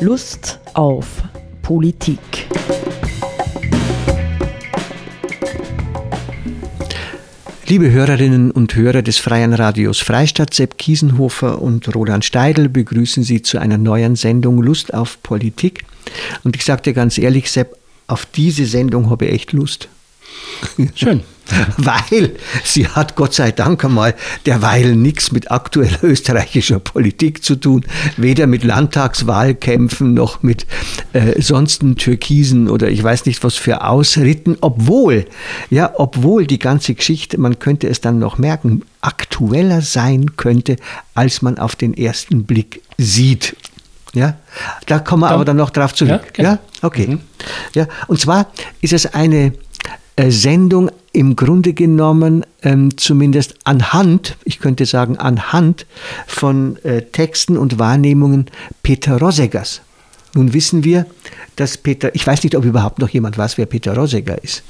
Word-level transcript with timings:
Lust 0.00 0.60
auf 0.74 1.24
Politik. 1.60 2.20
Liebe 7.66 7.90
Hörerinnen 7.90 8.52
und 8.52 8.76
Hörer 8.76 9.02
des 9.02 9.18
Freien 9.18 9.52
Radios 9.52 9.98
Freistadt, 9.98 10.54
Sepp 10.54 10.78
Kiesenhofer 10.78 11.60
und 11.60 11.92
Roland 11.96 12.24
Steidl 12.24 12.68
begrüßen 12.68 13.24
Sie 13.24 13.42
zu 13.42 13.58
einer 13.58 13.76
neuen 13.76 14.14
Sendung 14.14 14.62
Lust 14.62 14.94
auf 14.94 15.20
Politik. 15.24 15.84
Und 16.44 16.54
ich 16.54 16.64
dir 16.82 16.92
ganz 16.92 17.18
ehrlich, 17.18 17.50
Sepp, 17.50 17.76
auf 18.06 18.24
diese 18.24 18.66
Sendung 18.66 19.10
habe 19.10 19.26
ich 19.26 19.32
echt 19.32 19.52
Lust. 19.52 19.88
Schön. 20.94 21.22
Weil 21.78 22.32
sie 22.62 22.88
hat 22.88 23.16
Gott 23.16 23.32
sei 23.32 23.52
Dank 23.52 23.82
einmal 23.84 24.14
derweil 24.44 24.94
nichts 24.94 25.32
mit 25.32 25.50
aktueller 25.50 25.98
österreichischer 26.04 26.78
Politik 26.78 27.42
zu 27.42 27.56
tun, 27.56 27.84
weder 28.16 28.46
mit 28.46 28.64
Landtagswahlkämpfen 28.64 30.12
noch 30.12 30.42
mit 30.42 30.66
äh, 31.14 31.40
sonstigen 31.40 31.96
Türkisen 31.96 32.68
oder 32.68 32.88
ich 32.90 33.02
weiß 33.02 33.24
nicht 33.24 33.42
was 33.44 33.54
für 33.54 33.84
Ausritten, 33.84 34.58
obwohl, 34.60 35.24
ja, 35.70 35.90
obwohl 35.96 36.46
die 36.46 36.58
ganze 36.58 36.94
Geschichte, 36.94 37.40
man 37.40 37.58
könnte 37.58 37.88
es 37.88 38.00
dann 38.00 38.18
noch 38.18 38.36
merken, 38.36 38.82
aktueller 39.00 39.80
sein 39.80 40.36
könnte, 40.36 40.76
als 41.14 41.40
man 41.40 41.58
auf 41.58 41.76
den 41.76 41.94
ersten 41.94 42.44
Blick 42.44 42.82
sieht. 42.98 43.56
Ja, 44.14 44.36
da 44.86 44.98
kommen 44.98 45.22
wir 45.22 45.30
aber 45.30 45.44
dann 45.44 45.58
noch 45.58 45.70
drauf 45.70 45.94
zurück. 45.94 46.32
Ja, 46.36 46.44
ja? 46.44 46.58
okay. 46.82 47.06
Mhm. 47.06 47.20
Ja, 47.74 47.86
und 48.06 48.20
zwar 48.20 48.50
ist 48.80 48.92
es 48.92 49.06
eine 49.14 49.52
Sendung 50.26 50.90
im 51.12 51.36
Grunde 51.36 51.72
genommen 51.72 52.44
ähm, 52.62 52.96
zumindest 52.96 53.54
anhand, 53.64 54.36
ich 54.44 54.58
könnte 54.58 54.84
sagen 54.84 55.16
anhand 55.16 55.86
von 56.26 56.76
äh, 56.84 57.02
Texten 57.02 57.56
und 57.56 57.78
Wahrnehmungen 57.78 58.46
Peter 58.82 59.18
Rosegers. 59.18 59.80
Nun 60.38 60.52
wissen 60.52 60.84
wir, 60.84 61.04
dass 61.56 61.76
Peter, 61.76 62.14
ich 62.14 62.24
weiß 62.24 62.44
nicht, 62.44 62.54
ob 62.54 62.64
überhaupt 62.64 63.00
noch 63.00 63.08
jemand 63.08 63.36
weiß, 63.36 63.58
wer 63.58 63.66
Peter 63.66 63.96
Rosegger 63.96 64.40
ist, 64.44 64.62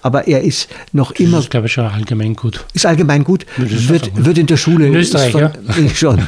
aber 0.00 0.28
er 0.28 0.42
ist 0.42 0.68
noch 0.92 1.10
das 1.10 1.18
immer. 1.18 1.40
ist, 1.40 1.50
glaube 1.50 1.66
ich, 1.66 1.72
schon 1.72 1.86
allgemein 1.86 2.34
gut. 2.34 2.64
Ist 2.72 2.86
allgemein 2.86 3.24
gut, 3.24 3.44
wird, 3.56 4.12
wird 4.14 4.38
in 4.38 4.46
der 4.46 4.56
Schule. 4.56 4.86
In 4.86 4.94
Österreich, 4.94 5.32
von, 5.32 5.40
ja. 5.40 5.52
Schon. 5.94 6.20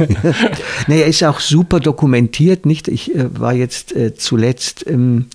naja, 0.89 1.07
ist 1.07 1.23
auch 1.23 1.39
super 1.39 1.79
dokumentiert, 1.79 2.67
nicht? 2.67 2.89
Ich 2.89 3.15
äh, 3.15 3.29
war 3.39 3.55
jetzt 3.55 3.95
äh, 3.95 4.15
zuletzt 4.15 4.85
ähm, 4.89 5.27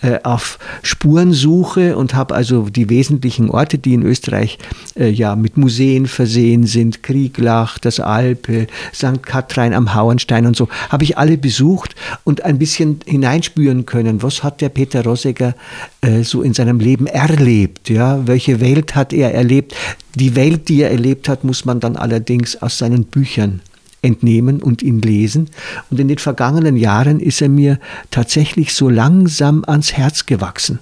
äh, 0.00 0.20
auf 0.22 0.58
Spurensuche 0.82 1.94
und 1.94 2.14
habe 2.14 2.34
also 2.34 2.70
die 2.70 2.88
wesentlichen 2.88 3.50
Orte, 3.50 3.76
die 3.76 3.92
in 3.92 4.02
Österreich 4.02 4.56
äh, 4.98 5.10
ja 5.10 5.36
mit 5.36 5.58
Museen 5.58 6.06
versehen 6.06 6.66
sind, 6.66 7.02
Krieglach, 7.02 7.78
das 7.78 8.00
Alpe, 8.00 8.68
St. 8.94 9.22
Kathrein 9.22 9.74
am 9.74 9.94
Hauenstein 9.94 10.46
und 10.46 10.56
so, 10.56 10.70
habe 10.88 11.04
ich 11.04 11.18
alle 11.18 11.36
besucht 11.36 11.94
und 12.24 12.42
ein 12.42 12.58
bisschen 12.58 13.00
hineinspüren 13.10 13.84
können, 13.86 14.22
was 14.22 14.42
hat 14.42 14.60
der 14.60 14.68
Peter 14.68 15.04
Rosegger 15.04 15.54
äh, 16.00 16.22
so 16.22 16.42
in 16.42 16.54
seinem 16.54 16.80
Leben 16.80 17.06
erlebt, 17.06 17.90
ja, 17.90 18.26
welche 18.26 18.60
Welt 18.60 18.94
hat 18.94 19.12
er 19.12 19.34
erlebt. 19.34 19.74
Die 20.14 20.36
Welt, 20.36 20.68
die 20.68 20.82
er 20.82 20.90
erlebt 20.90 21.28
hat, 21.28 21.44
muss 21.44 21.64
man 21.64 21.80
dann 21.80 21.96
allerdings 21.96 22.60
aus 22.62 22.78
seinen 22.78 23.04
Büchern 23.04 23.60
entnehmen 24.02 24.62
und 24.62 24.82
ihn 24.82 25.00
lesen. 25.02 25.50
Und 25.90 26.00
in 26.00 26.08
den 26.08 26.18
vergangenen 26.18 26.76
Jahren 26.76 27.20
ist 27.20 27.42
er 27.42 27.50
mir 27.50 27.78
tatsächlich 28.10 28.72
so 28.72 28.88
langsam 28.88 29.64
ans 29.66 29.92
Herz 29.92 30.24
gewachsen 30.24 30.78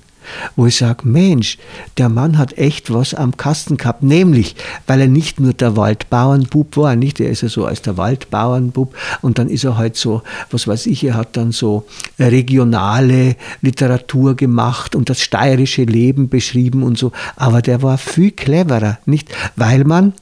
wo 0.57 0.67
ich 0.67 0.77
sage, 0.77 1.09
Mensch, 1.09 1.59
der 1.97 2.09
Mann 2.09 2.39
hat 2.39 2.57
echt 2.59 2.93
was 2.93 3.15
am 3.15 3.37
Kasten 3.37 3.77
gehabt, 3.77 4.03
nämlich, 4.03 4.57
weil 4.87 5.01
er 5.01 5.09
nicht 5.09 5.41
nur 5.41 5.53
der 5.53 5.77
Waldbauernbub 5.77 6.77
war, 6.77 6.97
nicht, 6.97 7.21
er 7.21 7.31
ist 7.31 7.43
ja 7.43 7.49
so 7.49 7.65
als 7.65 7.83
der 7.83 7.97
Waldbauernbub 7.97 8.95
und 9.23 9.39
dann 9.39 9.49
ist 9.49 9.65
er 9.65 9.77
halt 9.77 9.97
so, 9.97 10.23
was 10.51 10.67
weiß 10.67 10.87
ich, 10.87 11.05
er 11.05 11.15
hat 11.15 11.37
dann 11.37 11.53
so 11.53 11.87
regionale 12.19 13.37
Literatur 13.61 14.35
gemacht 14.35 14.95
und 14.95 15.11
das 15.11 15.21
steirische 15.21 15.85
Leben 15.85 16.29
beschrieben 16.29 16.83
und 16.83 16.99
so, 16.99 17.13
aber 17.37 17.63
der 17.63 17.83
war 17.83 17.99
viel 17.99 18.31
cleverer, 18.31 18.99
nicht, 19.07 19.35
weil 19.57 19.85
man 19.85 20.13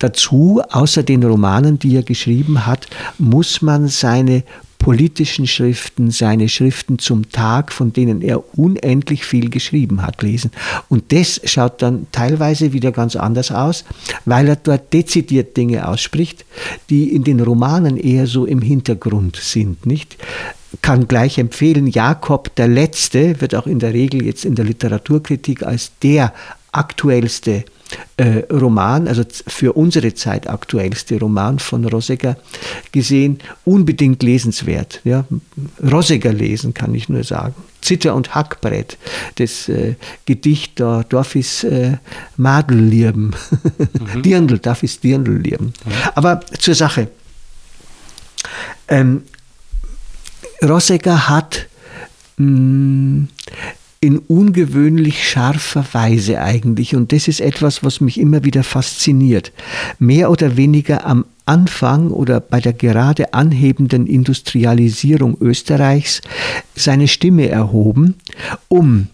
Dazu, 0.00 0.62
außer 0.70 1.02
den 1.02 1.22
Romanen, 1.22 1.78
die 1.78 1.94
er 1.94 2.02
geschrieben 2.02 2.64
hat, 2.64 2.88
muss 3.18 3.60
man 3.60 3.88
seine 3.88 4.44
politischen 4.80 5.46
Schriften, 5.46 6.10
seine 6.10 6.48
Schriften 6.48 6.98
zum 6.98 7.30
Tag, 7.30 7.70
von 7.70 7.92
denen 7.92 8.22
er 8.22 8.58
unendlich 8.58 9.24
viel 9.24 9.50
geschrieben 9.50 10.02
hat, 10.02 10.22
lesen. 10.22 10.50
Und 10.88 11.12
das 11.12 11.40
schaut 11.44 11.82
dann 11.82 12.06
teilweise 12.10 12.72
wieder 12.72 12.90
ganz 12.90 13.14
anders 13.14 13.52
aus, 13.52 13.84
weil 14.24 14.48
er 14.48 14.56
dort 14.56 14.92
dezidiert 14.92 15.56
Dinge 15.56 15.86
ausspricht, 15.86 16.44
die 16.88 17.14
in 17.14 17.22
den 17.22 17.40
Romanen 17.40 17.96
eher 17.96 18.26
so 18.26 18.46
im 18.46 18.62
Hintergrund 18.62 19.36
sind, 19.36 19.86
nicht? 19.86 20.16
kann 20.82 21.08
gleich 21.08 21.36
empfehlen, 21.38 21.88
Jakob 21.88 22.54
der 22.54 22.68
Letzte 22.68 23.40
wird 23.40 23.56
auch 23.56 23.66
in 23.66 23.80
der 23.80 23.92
Regel 23.92 24.24
jetzt 24.24 24.44
in 24.44 24.54
der 24.54 24.64
Literaturkritik 24.64 25.64
als 25.64 25.90
der 26.00 26.32
aktuellste 26.72 27.64
äh, 28.16 28.44
Roman, 28.50 29.08
also 29.08 29.24
für 29.46 29.72
unsere 29.72 30.14
Zeit 30.14 30.48
aktuellste 30.48 31.18
Roman 31.18 31.58
von 31.58 31.84
Rosegger 31.84 32.36
gesehen, 32.92 33.38
unbedingt 33.64 34.22
lesenswert. 34.22 35.00
Ja. 35.04 35.24
Rosegger 35.82 36.32
lesen, 36.32 36.74
kann 36.74 36.94
ich 36.94 37.08
nur 37.08 37.24
sagen. 37.24 37.54
Zitter 37.80 38.14
und 38.14 38.34
Hackbrett, 38.34 38.98
das 39.36 39.68
äh, 39.68 39.94
Gedicht 40.26 40.78
da, 40.80 41.02
darf 41.08 41.34
ist 41.34 41.64
äh, 41.64 41.96
Madellirben, 42.36 43.34
mhm. 44.14 44.22
Dirndl, 44.22 44.58
darf 44.58 44.82
ist 44.82 45.02
Dirndl-Lirben. 45.02 45.68
Mhm. 45.84 45.92
Aber 46.14 46.40
zur 46.58 46.74
Sache. 46.74 47.08
Ähm, 48.88 49.22
Rosegger 50.62 51.28
hat 51.28 51.68
mh, 52.36 53.28
in 54.02 54.18
ungewöhnlich 54.18 55.28
scharfer 55.28 55.84
Weise 55.92 56.40
eigentlich. 56.40 56.96
Und 56.96 57.12
das 57.12 57.28
ist 57.28 57.40
etwas, 57.40 57.84
was 57.84 58.00
mich 58.00 58.18
immer 58.18 58.44
wieder 58.44 58.64
fasziniert. 58.64 59.52
Mehr 59.98 60.30
oder 60.30 60.56
weniger 60.56 61.06
am 61.06 61.26
Anfang 61.44 62.10
oder 62.10 62.40
bei 62.40 62.60
der 62.60 62.72
gerade 62.72 63.34
anhebenden 63.34 64.06
Industrialisierung 64.06 65.36
Österreichs 65.38 66.22
seine 66.74 67.08
Stimme 67.08 67.50
erhoben, 67.50 68.14
um 68.68 69.08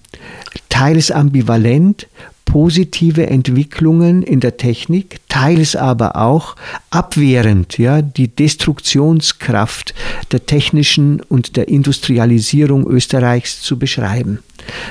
teils 0.68 1.10
ambivalent, 1.10 2.06
positive 2.46 3.26
Entwicklungen 3.26 4.22
in 4.22 4.40
der 4.40 4.56
Technik, 4.56 5.20
teils 5.28 5.76
aber 5.76 6.16
auch 6.16 6.56
abwehrend, 6.88 7.76
ja, 7.76 8.00
die 8.00 8.28
Destruktionskraft 8.28 9.94
der 10.32 10.46
technischen 10.46 11.20
und 11.20 11.56
der 11.56 11.68
Industrialisierung 11.68 12.86
Österreichs 12.86 13.60
zu 13.60 13.78
beschreiben. 13.78 14.38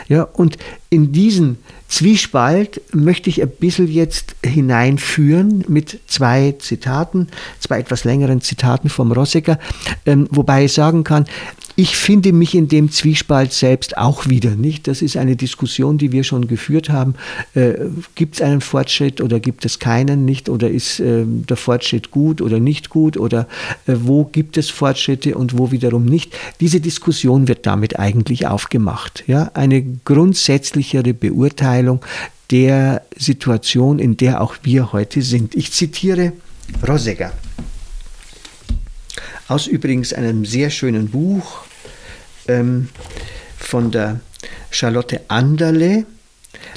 Ja, 0.07 0.23
und 0.23 0.57
in 0.91 1.11
diesen 1.11 1.57
Zwiespalt 1.87 2.81
möchte 2.93 3.29
ich 3.29 3.41
ein 3.41 3.49
bisschen 3.49 3.91
jetzt 3.91 4.35
hineinführen 4.45 5.63
mit 5.67 5.99
zwei 6.07 6.55
Zitaten, 6.59 7.29
zwei 7.59 7.79
etwas 7.79 8.03
längeren 8.03 8.41
Zitaten 8.41 8.89
vom 8.89 9.11
Rossecker, 9.11 9.59
ähm, 10.05 10.27
wobei 10.29 10.65
ich 10.65 10.73
sagen 10.73 11.03
kann, 11.03 11.25
ich 11.75 11.97
finde 11.97 12.31
mich 12.31 12.55
in 12.55 12.67
dem 12.67 12.89
Zwiespalt 12.91 13.51
selbst 13.51 13.97
auch 13.97 14.27
wieder 14.27 14.51
nicht. 14.55 14.87
Das 14.87 15.01
ist 15.01 15.17
eine 15.17 15.35
Diskussion, 15.35 15.97
die 15.97 16.11
wir 16.11 16.23
schon 16.23 16.47
geführt 16.47 16.89
haben. 16.89 17.15
Äh, 17.53 17.73
gibt 18.15 18.35
es 18.35 18.41
einen 18.41 18.61
Fortschritt 18.61 19.19
oder 19.19 19.39
gibt 19.39 19.65
es 19.65 19.79
keinen 19.79 20.23
nicht? 20.23 20.47
Oder 20.47 20.69
ist 20.69 20.99
äh, 20.99 21.23
der 21.25 21.57
Fortschritt 21.57 22.11
gut 22.11 22.41
oder 22.41 22.59
nicht 22.59 22.89
gut? 22.89 23.17
Oder 23.17 23.47
äh, 23.87 23.95
wo 23.99 24.23
gibt 24.23 24.57
es 24.57 24.69
Fortschritte 24.69 25.35
und 25.35 25.57
wo 25.57 25.71
wiederum 25.71 26.05
nicht? 26.05 26.33
Diese 26.61 26.79
Diskussion 26.79 27.47
wird 27.47 27.65
damit 27.65 27.99
eigentlich 27.99 28.47
aufgemacht. 28.47 29.25
Ja? 29.27 29.51
Eine 29.53 29.83
grundsätzlichere 30.05 31.13
Beurteilung 31.13 31.99
der 32.51 33.01
Situation, 33.17 33.99
in 33.99 34.17
der 34.17 34.41
auch 34.41 34.55
wir 34.63 34.93
heute 34.93 35.21
sind. 35.21 35.55
Ich 35.55 35.73
zitiere 35.73 36.33
Rosegger 36.87 37.33
aus 39.47 39.67
übrigens 39.67 40.13
einem 40.13 40.45
sehr 40.45 40.69
schönen 40.69 41.09
Buch 41.09 41.63
ähm, 42.47 42.89
von 43.57 43.91
der 43.91 44.19
Charlotte 44.71 45.21
Anderle. 45.27 46.05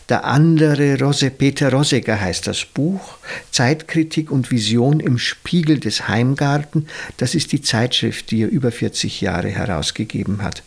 Der 0.09 0.25
andere 0.25 0.99
Rose, 0.99 1.31
Peter 1.31 1.71
Rosegger 1.73 2.21
heißt 2.21 2.47
das 2.47 2.65
Buch, 2.65 3.19
Zeitkritik 3.51 4.31
und 4.31 4.51
Vision 4.51 5.01
im 5.01 5.19
Spiegel 5.19 5.79
des 5.81 6.09
Heimgarten. 6.09 6.87
Das 7.19 7.35
ist 7.35 7.53
die 7.53 7.61
Zeitschrift, 7.63 8.31
die 8.31 8.43
er 8.43 8.49
über 8.49 8.73
40 8.73 9.21
Jahre 9.21 9.49
herausgegeben 9.49 10.43
hat. 10.43 10.63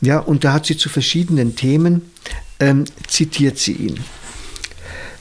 Ja, 0.00 0.18
und 0.18 0.44
da 0.44 0.54
hat 0.54 0.66
sie 0.66 0.76
zu 0.76 0.88
verschiedenen 0.88 1.54
Themen, 1.54 2.10
ähm, 2.58 2.84
zitiert 3.06 3.58
sie 3.58 3.72
ihn. 3.72 4.00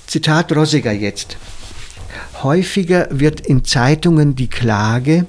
Zitat 0.08 0.52
Rosegger 0.52 0.92
jetzt. 0.92 1.38
Häufiger 2.42 3.08
wird 3.12 3.42
in 3.42 3.64
Zeitungen 3.64 4.36
die 4.36 4.50
Klage, 4.50 5.28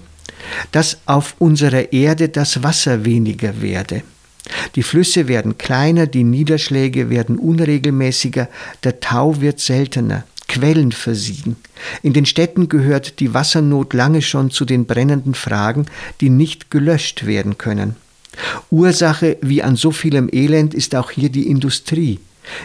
dass 0.72 0.98
auf 1.06 1.34
unserer 1.38 1.92
Erde 1.92 2.28
das 2.28 2.62
Wasser 2.62 3.04
weniger 3.04 3.60
werde. 3.62 4.02
Die 4.74 4.82
Flüsse 4.82 5.28
werden 5.28 5.56
kleiner, 5.56 6.06
die 6.06 6.24
Niederschläge 6.24 7.08
werden 7.10 7.38
unregelmäßiger, 7.38 8.48
der 8.82 9.00
Tau 9.00 9.40
wird 9.40 9.60
seltener, 9.60 10.24
Quellen 10.48 10.92
versiegen. 10.92 11.56
In 12.02 12.12
den 12.12 12.26
Städten 12.26 12.68
gehört 12.68 13.20
die 13.20 13.32
Wassernot 13.32 13.94
lange 13.94 14.22
schon 14.22 14.50
zu 14.50 14.64
den 14.64 14.84
brennenden 14.84 15.34
Fragen, 15.34 15.86
die 16.20 16.30
nicht 16.30 16.70
gelöscht 16.70 17.26
werden 17.26 17.56
können. 17.56 17.96
Ursache 18.70 19.38
wie 19.40 19.62
an 19.62 19.76
so 19.76 19.90
vielem 19.90 20.28
Elend 20.30 20.74
ist 20.74 20.94
auch 20.94 21.10
hier 21.10 21.30
die 21.30 21.48
Industrie. 21.48 22.20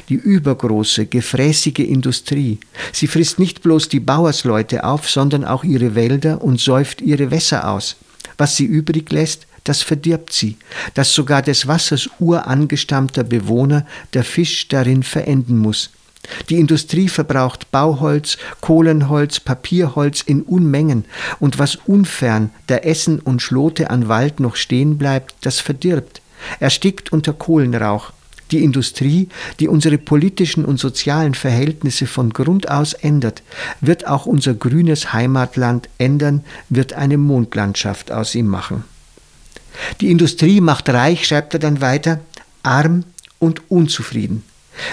Die 0.10 0.16
übergroße, 0.16 1.06
gefräßige 1.06 1.80
Industrie. 1.80 2.60
Sie 2.92 3.08
frisst 3.08 3.40
nicht 3.40 3.62
bloß 3.62 3.90
die 3.90 4.00
Bauersleute 4.00 4.84
auf, 4.84 5.10
sondern 5.10 5.46
auch 5.46 5.64
ihre 5.64 5.96
Wälder 5.96 6.42
und 6.42 6.60
säuft 6.60 7.02
ihre 7.02 7.32
Wässer 7.32 7.70
aus. 7.70 7.96
Was 8.38 8.56
sie 8.56 8.66
übrig 8.66 9.12
lässt, 9.12 9.48
das 9.64 9.82
verdirbt 9.82 10.34
sie, 10.34 10.58
dass 10.94 11.14
sogar 11.14 11.42
des 11.42 11.68
Wassers 11.68 12.10
urangestammter 12.20 13.24
Bewohner 13.24 13.86
der 14.14 14.24
Fisch 14.24 14.68
darin 14.68 15.04
verenden 15.04 15.58
muss. 15.58 15.92
Die 16.50 16.60
Industrie 16.60 17.08
verbraucht 17.08 17.72
Bauholz, 17.72 18.38
Kohlenholz, 18.62 19.40
Papierholz 19.40 20.22
in 20.22 20.42
Unmengen, 20.42 21.06
und 21.40 21.60
was 21.60 21.76
unfern 21.76 22.50
der 22.68 22.86
Essen 22.86 23.20
und 23.20 23.42
Schlote 23.42 23.90
an 23.90 24.08
Wald 24.08 24.40
noch 24.40 24.56
stehen 24.56 24.98
bleibt, 24.98 25.36
das 25.42 25.60
verdirbt, 25.60 26.22
erstickt 26.60 27.12
unter 27.12 27.34
Kohlenrauch. 27.34 28.12
Die 28.52 28.64
Industrie, 28.64 29.30
die 29.60 29.68
unsere 29.68 29.98
politischen 29.98 30.66
und 30.66 30.80
sozialen 30.80 31.36
Verhältnisse 31.36 32.08
von 32.08 32.32
Grund 32.32 32.70
aus 32.70 32.94
ändert, 32.94 33.44
wird 33.80 34.08
auch 34.08 34.26
unser 34.26 34.56
grünes 34.56 35.14
Heimatland 35.14 35.90
ändern, 35.98 36.44
wird 36.70 36.94
eine 36.94 37.18
Mondlandschaft 37.18 38.12
aus 38.12 38.34
ihm 38.34 38.48
machen. 38.48 38.84
Die 40.02 40.10
Industrie 40.10 40.62
macht 40.62 40.90
reich, 40.90 41.28
schreibt 41.28 41.54
er 41.54 41.60
dann 41.60 41.82
weiter, 41.82 42.20
arm 42.64 43.04
und 43.38 43.70
unzufrieden. 43.70 44.44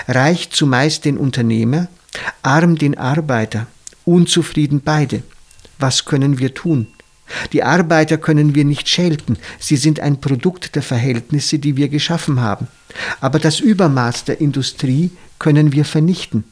Reich 0.06 0.50
zumeist 0.50 1.05
den 1.05 1.17
Unternehmer, 1.17 1.88
arm 2.43 2.76
den 2.76 2.99
Arbeiter, 2.99 3.67
unzufrieden 4.05 4.82
beide. 4.85 5.23
Was 5.79 6.05
können 6.05 6.38
wir 6.38 6.55
tun? 6.55 6.88
Die 7.52 7.62
Arbeiter 7.62 8.19
können 8.19 8.55
wir 8.55 8.64
nicht 8.64 8.88
schelten, 8.88 9.37
sie 9.58 9.76
sind 9.76 10.00
ein 10.00 10.20
Produkt 10.20 10.75
der 10.75 10.82
Verhältnisse, 10.82 11.58
die 11.58 11.76
wir 11.76 11.88
geschaffen 11.88 12.40
haben. 12.40 12.69
Aber 13.20 13.38
das 13.38 13.61
Übermaß 13.61 14.25
der 14.25 14.40
Industrie 14.40 15.11
können 15.38 15.73
wir 15.73 15.84
vernichten. 15.84 16.44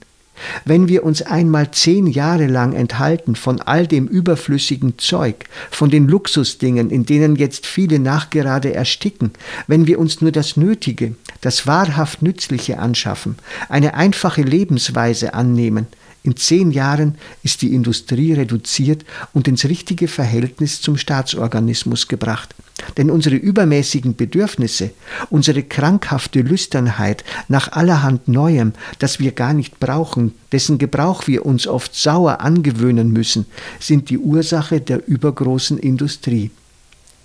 Wenn 0.65 0.88
wir 0.88 1.05
uns 1.05 1.23
einmal 1.23 1.71
zehn 1.71 2.06
Jahre 2.06 2.47
lang 2.47 2.73
enthalten 2.73 3.37
von 3.37 3.61
all 3.61 3.87
dem 3.87 4.09
überflüssigen 4.09 4.99
Zeug, 4.99 5.44
von 5.71 5.91
den 5.91 6.09
Luxusdingen, 6.09 6.91
in 6.91 7.06
denen 7.06 7.37
jetzt 7.37 7.67
viele 7.67 8.00
nachgerade 8.00 8.75
ersticken, 8.75 9.31
wenn 9.69 9.87
wir 9.87 9.99
uns 9.99 10.21
nur 10.21 10.32
das 10.32 10.56
Nötige, 10.56 11.15
das 11.41 11.67
wahrhaft 11.67 12.23
Nützliche 12.23 12.79
anschaffen, 12.79 13.37
eine 13.69 13.94
einfache 13.94 14.43
Lebensweise 14.43 15.35
annehmen, 15.35 15.87
in 16.25 16.37
zehn 16.37 16.71
Jahren 16.71 17.17
ist 17.43 17.61
die 17.61 17.75
Industrie 17.75 18.32
reduziert 18.32 19.05
und 19.35 19.47
ins 19.47 19.67
richtige 19.67 20.09
Verhältnis 20.09 20.81
zum 20.81 20.97
Staatsorganismus 20.97 22.09
gebracht. 22.09 22.55
Denn 22.97 23.11
unsere 23.11 23.37
übermäßigen 23.37 24.17
Bedürfnisse, 24.17 24.91
unsere 25.29 25.62
krankhafte 25.62 26.41
Lüsternheit 26.41 27.25
nach 27.49 27.73
allerhand 27.73 28.26
Neuem, 28.26 28.73
das 28.99 29.21
wir 29.21 29.32
gar 29.32 29.53
nicht 29.53 29.79
brauchen, 29.79 30.32
dessen 30.50 30.79
Gebrauch 30.79 31.26
wir 31.26 31.44
uns 31.44 31.67
oft 31.67 31.94
sauer 31.94 32.41
angewöhnen 32.41 33.12
müssen, 33.12 33.44
sind 33.79 34.09
die 34.09 34.19
Ursache 34.19 34.81
der 34.81 35.06
übergroßen 35.06 35.79
Industrie. 35.79 36.50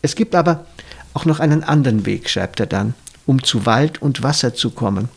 Es 0.02 0.16
gibt 0.16 0.36
aber 0.36 0.66
auch 1.14 1.24
noch 1.24 1.40
einen 1.40 1.64
anderen 1.64 2.06
Weg, 2.06 2.30
schreibt 2.30 2.60
er 2.60 2.68
dann, 2.68 2.96
um 3.26 3.44
zu 3.44 3.66
Wald 3.66 4.02
und 4.02 4.24
Wasser 4.24 4.54
zu 4.54 4.72
kommen. 4.72 5.08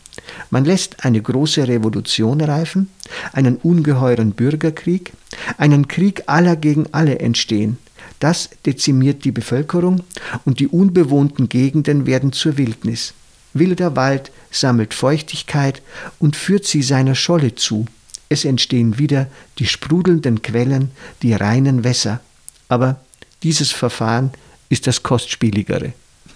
Man 0.49 0.65
lässt 0.65 1.05
eine 1.05 1.21
große 1.21 1.67
Revolution 1.67 2.41
reifen, 2.41 2.89
einen 3.31 3.57
ungeheuren 3.57 4.31
Bürgerkrieg, 4.31 5.13
einen 5.57 5.87
Krieg 5.87 6.23
aller 6.27 6.55
gegen 6.55 6.85
alle 6.91 7.19
entstehen. 7.19 7.77
Das 8.19 8.49
dezimiert 8.65 9.25
die 9.25 9.31
Bevölkerung 9.31 10.01
und 10.45 10.59
die 10.59 10.67
unbewohnten 10.67 11.49
Gegenden 11.49 12.05
werden 12.05 12.31
zur 12.31 12.57
Wildnis. 12.57 13.13
Wilder 13.53 13.95
Wald 13.95 14.31
sammelt 14.51 14.93
Feuchtigkeit 14.93 15.81
und 16.19 16.35
führt 16.35 16.65
sie 16.65 16.81
seiner 16.81 17.15
Scholle 17.15 17.55
zu. 17.55 17.85
Es 18.29 18.45
entstehen 18.45 18.97
wieder 18.97 19.27
die 19.59 19.67
sprudelnden 19.67 20.41
Quellen, 20.41 20.91
die 21.21 21.33
reinen 21.33 21.83
Wässer. 21.83 22.21
Aber 22.67 23.01
dieses 23.43 23.71
Verfahren 23.71 24.31
ist 24.69 24.87
das 24.87 25.03
kostspieligere. 25.03 25.93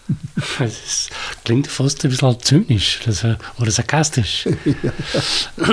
Das 0.59 1.09
klingt 1.43 1.67
fast 1.67 2.03
ein 2.03 2.11
bisschen 2.11 2.39
zynisch 2.41 2.99
oder 3.59 3.71
sarkastisch. 3.71 4.45
ja. 4.65 4.91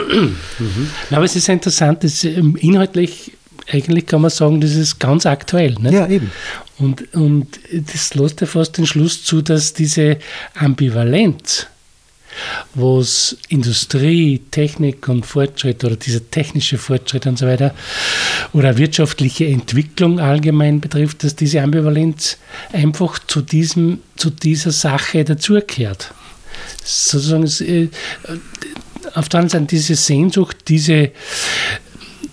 mhm. 0.58 0.90
Aber 1.10 1.24
es 1.24 1.36
ist 1.36 1.48
interessant, 1.48 2.02
dass 2.02 2.24
ähm, 2.24 2.56
inhaltlich 2.56 3.32
eigentlich 3.70 4.06
kann 4.06 4.20
man 4.20 4.30
sagen, 4.30 4.60
das 4.60 4.74
ist 4.74 4.98
ganz 4.98 5.26
aktuell. 5.26 5.74
Nicht? 5.80 5.92
Ja, 5.92 6.06
eben. 6.06 6.30
Und, 6.78 7.14
und 7.14 7.60
das 7.72 8.14
lässt 8.14 8.40
ja 8.40 8.46
fast 8.46 8.76
den 8.78 8.86
Schluss 8.86 9.24
zu, 9.24 9.42
dass 9.42 9.72
diese 9.72 10.18
Ambivalenz 10.54 11.66
was 12.74 13.36
Industrie, 13.48 14.40
Technik 14.50 15.08
und 15.08 15.24
Fortschritt 15.26 15.84
oder 15.84 15.96
dieser 15.96 16.30
technische 16.30 16.78
Fortschritt 16.78 17.26
und 17.26 17.38
so 17.38 17.46
weiter 17.46 17.74
oder 18.52 18.76
wirtschaftliche 18.76 19.46
Entwicklung 19.46 20.20
allgemein 20.20 20.80
betrifft, 20.80 21.24
dass 21.24 21.36
diese 21.36 21.62
Ambivalenz 21.62 22.38
einfach 22.72 23.18
zu, 23.26 23.42
diesem, 23.42 24.00
zu 24.16 24.30
dieser 24.30 24.72
Sache 24.72 25.24
dazugehört. 25.24 26.12
Sozusagen 26.84 27.44
äh, 27.66 27.88
auf 29.14 29.28
der 29.28 29.40
anderen 29.40 29.60
Seite 29.60 29.76
diese 29.76 29.94
Sehnsucht, 29.94 30.56
diese, 30.68 31.12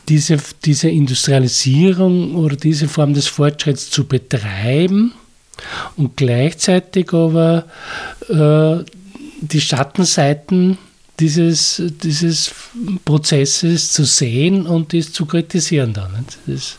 diese, 0.09 0.38
diese 0.65 0.89
Industrialisierung 0.89 2.36
oder 2.36 2.56
diese 2.56 2.88
Form 2.88 3.13
des 3.13 3.27
Fortschritts 3.27 3.89
zu 3.89 4.06
betreiben 4.06 5.13
und 5.95 6.18
gleichzeitig 6.18 7.13
aber 7.13 7.65
äh, 8.30 8.83
die 9.41 9.61
Schattenseiten 9.61 10.77
dieses, 11.19 11.81
dieses 12.03 12.51
Prozesses 13.05 13.91
zu 13.91 14.05
sehen 14.05 14.65
und 14.65 14.93
das 14.93 15.11
zu 15.11 15.25
kritisieren 15.25 15.93
dann. 15.93 16.25
Das 16.47 16.77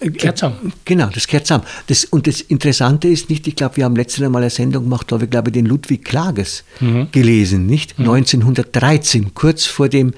gehört 0.00 0.38
zusammen. 0.38 0.72
Genau, 0.84 1.08
das 1.08 1.26
gehört 1.26 1.46
zusammen. 1.46 1.64
Das, 1.86 2.04
und 2.04 2.26
das 2.26 2.40
Interessante 2.40 3.08
ist 3.08 3.30
nicht, 3.30 3.46
ich 3.46 3.54
glaube, 3.54 3.76
wir 3.76 3.84
haben 3.84 3.96
letztes 3.96 4.28
Mal 4.28 4.38
eine 4.38 4.50
Sendung 4.50 4.84
gemacht, 4.84 5.10
da 5.10 5.14
habe 5.16 5.24
ich 5.24 5.30
glaube 5.30 5.52
den 5.52 5.66
Ludwig 5.66 6.04
Klages 6.04 6.64
mhm. 6.80 7.08
gelesen, 7.12 7.66
nicht? 7.66 7.98
Mhm. 7.98 8.10
1913, 8.10 9.34
kurz 9.34 9.66
vor 9.66 9.88
dem 9.88 10.14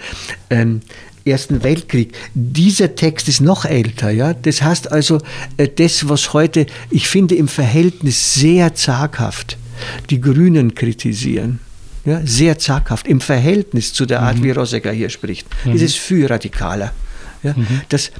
ähm, 0.48 0.80
Ersten 1.26 1.62
Weltkrieg. 1.62 2.14
Dieser 2.32 2.94
Text 2.94 3.28
ist 3.28 3.42
noch 3.42 3.66
älter, 3.66 4.10
ja. 4.10 4.32
Das 4.32 4.62
heißt 4.62 4.90
also, 4.90 5.18
äh, 5.58 5.68
das, 5.68 6.08
was 6.08 6.32
heute, 6.32 6.64
ich 6.90 7.08
finde, 7.08 7.34
im 7.34 7.48
Verhältnis 7.48 8.34
sehr 8.34 8.74
zaghaft 8.74 9.58
die 10.10 10.20
Grünen 10.20 10.74
kritisieren. 10.74 11.60
Ja, 12.04 12.22
sehr 12.24 12.58
zaghaft 12.58 13.06
im 13.06 13.20
Verhältnis 13.20 13.92
zu 13.92 14.06
der 14.06 14.22
Art, 14.22 14.38
mhm. 14.38 14.44
wie 14.44 14.50
Rosecker 14.52 14.90
hier 14.90 15.10
spricht. 15.10 15.46
Mhm. 15.66 15.72
Ist 15.74 15.82
es 15.82 15.94
viel 15.96 16.26
radikaler. 16.26 16.92
Ja, 17.42 17.52
mhm. 17.54 17.82
Das 17.90 18.10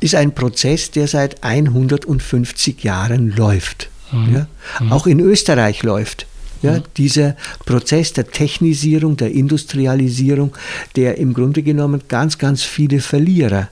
ist 0.00 0.14
ein 0.14 0.34
Prozess, 0.34 0.90
der 0.90 1.06
seit 1.06 1.44
150 1.44 2.82
Jahren 2.82 3.30
läuft. 3.36 3.90
Mhm. 4.12 4.34
Ja, 4.34 4.46
mhm. 4.80 4.92
auch 4.92 5.06
in 5.06 5.20
Österreich 5.20 5.82
läuft. 5.82 6.26
Ja, 6.62 6.78
mhm. 6.78 6.82
dieser 6.96 7.36
Prozess 7.66 8.14
der 8.14 8.28
Technisierung, 8.28 9.18
der 9.18 9.32
Industrialisierung, 9.32 10.54
der 10.96 11.18
im 11.18 11.34
Grunde 11.34 11.62
genommen 11.62 12.02
ganz, 12.08 12.38
ganz 12.38 12.62
viele 12.62 13.00
Verlierer 13.00 13.68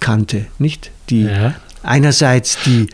kannte. 0.00 0.46
Nicht? 0.58 0.90
Die, 1.10 1.22
ja. 1.22 1.54
Einerseits 1.82 2.58
die 2.64 2.88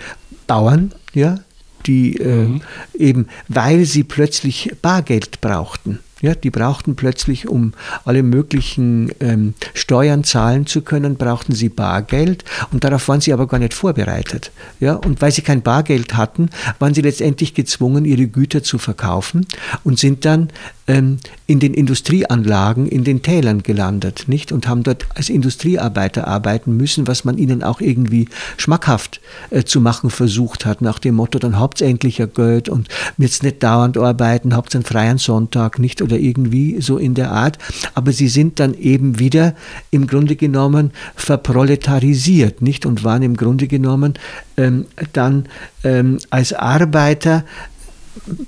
Bauern, 0.46 0.92
ja, 1.14 1.38
die 1.86 2.16
äh, 2.16 2.46
mhm. 2.46 2.60
eben, 2.94 3.26
weil 3.48 3.84
sie 3.84 4.04
plötzlich 4.04 4.72
Bargeld 4.82 5.40
brauchten. 5.40 5.98
Ja, 6.22 6.34
die 6.34 6.50
brauchten 6.50 6.96
plötzlich, 6.96 7.48
um 7.48 7.72
alle 8.04 8.22
möglichen 8.22 9.10
ähm, 9.20 9.54
Steuern 9.72 10.22
zahlen 10.22 10.66
zu 10.66 10.82
können, 10.82 11.16
brauchten 11.16 11.54
sie 11.54 11.70
Bargeld 11.70 12.44
und 12.72 12.84
darauf 12.84 13.08
waren 13.08 13.22
sie 13.22 13.32
aber 13.32 13.46
gar 13.46 13.58
nicht 13.58 13.72
vorbereitet. 13.72 14.52
Ja, 14.80 14.94
und 14.96 15.22
weil 15.22 15.32
sie 15.32 15.40
kein 15.40 15.62
Bargeld 15.62 16.16
hatten, 16.16 16.50
waren 16.78 16.92
sie 16.92 17.00
letztendlich 17.00 17.54
gezwungen, 17.54 18.04
ihre 18.04 18.26
Güter 18.26 18.62
zu 18.62 18.76
verkaufen 18.76 19.46
und 19.82 19.98
sind 19.98 20.26
dann 20.26 20.50
in 20.86 21.60
den 21.60 21.74
Industrieanlagen 21.74 22.86
in 22.86 23.04
den 23.04 23.22
Tälern 23.22 23.62
gelandet, 23.62 24.24
nicht? 24.26 24.50
Und 24.50 24.66
haben 24.66 24.82
dort 24.82 25.06
als 25.14 25.28
Industriearbeiter 25.28 26.26
arbeiten 26.26 26.76
müssen, 26.76 27.06
was 27.06 27.24
man 27.24 27.38
ihnen 27.38 27.62
auch 27.62 27.80
irgendwie 27.80 28.28
schmackhaft 28.56 29.20
äh, 29.50 29.62
zu 29.64 29.80
machen 29.80 30.10
versucht 30.10 30.66
hat, 30.66 30.82
nach 30.82 30.98
dem 30.98 31.14
Motto 31.14 31.38
dann 31.38 31.58
hauptsächlich 31.58 32.22
Geld 32.34 32.68
und 32.68 32.88
jetzt 33.18 33.42
nicht 33.42 33.62
dauernd 33.62 33.98
arbeiten, 33.98 34.54
hauptsächlich 34.54 34.86
einen 34.86 34.92
freien 34.92 35.18
Sonntag, 35.18 35.78
nicht? 35.78 36.02
Oder 36.02 36.18
irgendwie 36.18 36.80
so 36.80 36.98
in 36.98 37.14
der 37.14 37.30
Art. 37.30 37.58
Aber 37.94 38.12
sie 38.12 38.28
sind 38.28 38.58
dann 38.58 38.74
eben 38.74 39.18
wieder 39.18 39.54
im 39.90 40.06
Grunde 40.06 40.36
genommen 40.36 40.90
verproletarisiert, 41.14 42.62
nicht? 42.62 42.86
Und 42.86 43.04
waren 43.04 43.22
im 43.22 43.36
Grunde 43.36 43.68
genommen 43.68 44.14
ähm, 44.56 44.86
dann 45.12 45.46
ähm, 45.84 46.18
als 46.30 46.52
Arbeiter 46.52 47.44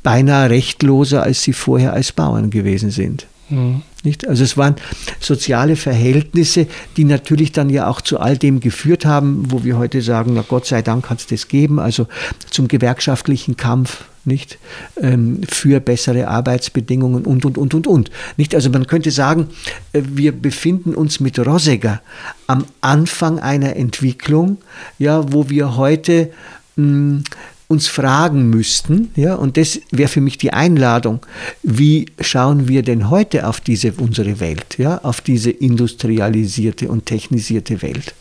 beinahe 0.02 0.50
rechtloser, 0.50 1.22
als 1.22 1.42
sie 1.42 1.52
vorher 1.52 1.92
als 1.92 2.12
Bauern 2.12 2.50
gewesen 2.50 2.90
sind. 2.90 3.26
Mhm. 3.48 3.82
Nicht? 4.04 4.26
Also 4.26 4.42
es 4.42 4.56
waren 4.56 4.74
soziale 5.20 5.76
Verhältnisse, 5.76 6.66
die 6.96 7.04
natürlich 7.04 7.52
dann 7.52 7.70
ja 7.70 7.86
auch 7.86 8.00
zu 8.00 8.18
all 8.18 8.36
dem 8.36 8.58
geführt 8.58 9.04
haben, 9.04 9.44
wo 9.50 9.62
wir 9.62 9.78
heute 9.78 10.02
sagen, 10.02 10.32
na 10.34 10.44
Gott 10.46 10.66
sei 10.66 10.82
Dank 10.82 11.08
hat 11.08 11.20
es 11.20 11.26
das 11.26 11.46
geben, 11.46 11.78
also 11.78 12.08
zum 12.50 12.66
gewerkschaftlichen 12.66 13.56
Kampf, 13.56 14.04
nicht 14.24 14.58
ähm, 15.00 15.40
für 15.48 15.80
bessere 15.80 16.28
Arbeitsbedingungen 16.28 17.24
und 17.24 17.44
und 17.44 17.58
und 17.58 17.74
und 17.74 17.86
und 17.86 18.10
nicht 18.36 18.54
also 18.54 18.70
man 18.70 18.86
könnte 18.86 19.10
sagen 19.10 19.48
äh, 19.92 20.02
wir 20.06 20.32
befinden 20.32 20.94
uns 20.94 21.18
mit 21.18 21.38
Rosegger 21.38 22.00
am 22.46 22.64
Anfang 22.80 23.40
einer 23.40 23.74
Entwicklung 23.74 24.58
ja 24.98 25.32
wo 25.32 25.50
wir 25.50 25.76
heute 25.76 26.30
mh, 26.76 26.84
hm, 26.84 27.24
uns 27.72 27.88
fragen 27.88 28.50
müssten, 28.50 29.10
ja, 29.16 29.34
und 29.34 29.56
das 29.56 29.80
wäre 29.90 30.08
für 30.08 30.20
mich 30.20 30.36
die 30.36 30.52
Einladung, 30.52 31.20
wie 31.62 32.06
schauen 32.20 32.68
wir 32.68 32.82
denn 32.82 33.08
heute 33.08 33.48
auf 33.48 33.60
diese 33.60 33.92
unsere 33.92 34.40
Welt, 34.40 34.76
ja, 34.76 34.98
auf 34.98 35.22
diese 35.22 35.50
industrialisierte 35.50 36.88
und 36.88 37.06
technisierte 37.06 37.80
Welt? 37.80 38.14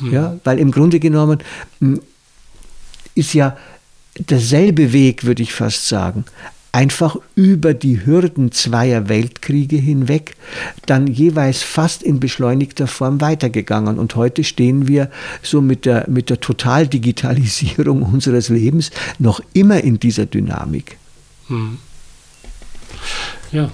Mhm. 0.00 0.12
Ja, 0.12 0.38
weil 0.44 0.58
im 0.58 0.70
Grunde 0.70 1.00
genommen 1.00 1.38
hm, 1.80 2.02
ist 3.14 3.32
ja 3.32 3.56
derselbe 4.18 4.92
Weg, 4.92 5.24
würde 5.24 5.42
ich 5.42 5.54
fast 5.54 5.88
sagen, 5.88 6.26
einfach 6.72 7.16
über 7.34 7.74
die 7.74 8.04
Hürden 8.04 8.52
zweier 8.52 9.08
Weltkriege 9.08 9.76
hinweg 9.76 10.36
dann 10.86 11.06
jeweils 11.06 11.62
fast 11.62 12.02
in 12.02 12.20
beschleunigter 12.20 12.86
Form 12.86 13.20
weitergegangen. 13.20 13.98
Und 13.98 14.14
heute 14.16 14.44
stehen 14.44 14.86
wir 14.86 15.10
so 15.42 15.60
mit 15.60 15.84
der, 15.84 16.08
mit 16.08 16.30
der 16.30 16.40
Totaldigitalisierung 16.40 18.02
unseres 18.12 18.48
Lebens 18.48 18.90
noch 19.18 19.40
immer 19.52 19.82
in 19.82 19.98
dieser 19.98 20.26
Dynamik. 20.26 20.96
Hm. 21.48 21.78
Ja, 23.50 23.70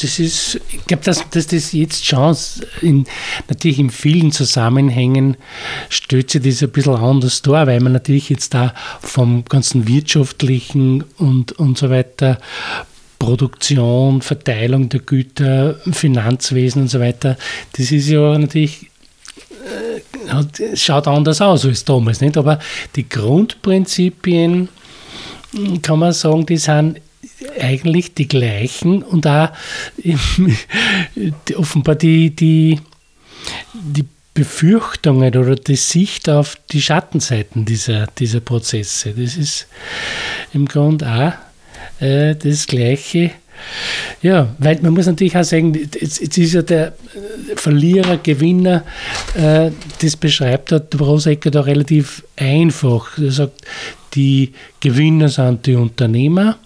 das 0.00 0.18
ist, 0.18 0.60
ich 0.70 0.84
glaube, 0.86 1.04
dass, 1.04 1.28
dass 1.30 1.46
das 1.48 1.72
jetzt 1.72 2.04
Chance, 2.04 2.66
in, 2.82 3.04
natürlich 3.48 3.78
in 3.78 3.90
vielen 3.90 4.32
Zusammenhängen 4.32 5.36
stellt 5.88 6.30
sich 6.30 6.42
das 6.42 6.62
ein 6.62 6.70
bisschen 6.70 6.94
anders 6.94 7.42
dar, 7.42 7.66
weil 7.66 7.80
man 7.80 7.92
natürlich 7.92 8.30
jetzt 8.30 8.54
da 8.54 8.74
vom 9.00 9.44
ganzen 9.44 9.88
wirtschaftlichen 9.88 11.04
und, 11.18 11.52
und 11.52 11.78
so 11.78 11.90
weiter 11.90 12.38
Produktion, 13.18 14.22
Verteilung 14.22 14.88
der 14.88 15.00
Güter, 15.00 15.74
Finanzwesen 15.90 16.82
und 16.82 16.88
so 16.88 17.00
weiter, 17.00 17.36
das 17.76 17.90
ist 17.90 18.08
ja 18.08 18.38
natürlich 18.38 18.88
äh, 20.28 20.76
schaut 20.76 21.08
anders 21.08 21.40
aus 21.40 21.64
als 21.64 21.84
damals, 21.84 22.20
nicht? 22.20 22.36
Aber 22.36 22.58
die 22.94 23.08
Grundprinzipien, 23.08 24.68
kann 25.82 25.98
man 25.98 26.12
sagen, 26.12 26.46
die 26.46 26.58
sind 26.58 27.00
eigentlich 27.60 28.14
die 28.14 28.28
gleichen 28.28 29.02
und 29.02 29.26
auch 29.26 29.50
offenbar 31.56 31.94
die, 31.94 32.34
die, 32.34 32.80
die 33.74 34.04
Befürchtungen 34.34 35.36
oder 35.36 35.56
die 35.56 35.76
Sicht 35.76 36.28
auf 36.28 36.58
die 36.70 36.80
Schattenseiten 36.80 37.64
dieser, 37.64 38.06
dieser 38.18 38.40
Prozesse. 38.40 39.12
Das 39.12 39.36
ist 39.36 39.66
im 40.52 40.66
Grunde 40.66 41.06
auch 41.06 42.02
äh, 42.02 42.34
das 42.36 42.66
Gleiche. 42.66 43.32
Ja, 44.22 44.54
weil 44.58 44.80
man 44.80 44.94
muss 44.94 45.06
natürlich 45.06 45.36
auch 45.36 45.42
sagen, 45.42 45.74
jetzt, 45.74 46.20
jetzt 46.20 46.38
ist 46.38 46.54
ja 46.54 46.62
der 46.62 46.94
Verlierer, 47.56 48.18
Gewinner, 48.18 48.84
äh, 49.34 49.70
das 50.00 50.16
beschreibt 50.16 50.70
der 50.70 50.80
Brosecker 50.80 51.50
da 51.50 51.62
relativ 51.62 52.22
einfach. 52.36 53.18
Er 53.18 53.32
sagt, 53.32 53.62
die 54.14 54.52
Gewinner 54.80 55.28
sind 55.28 55.66
die 55.66 55.74
Unternehmer, 55.74 56.58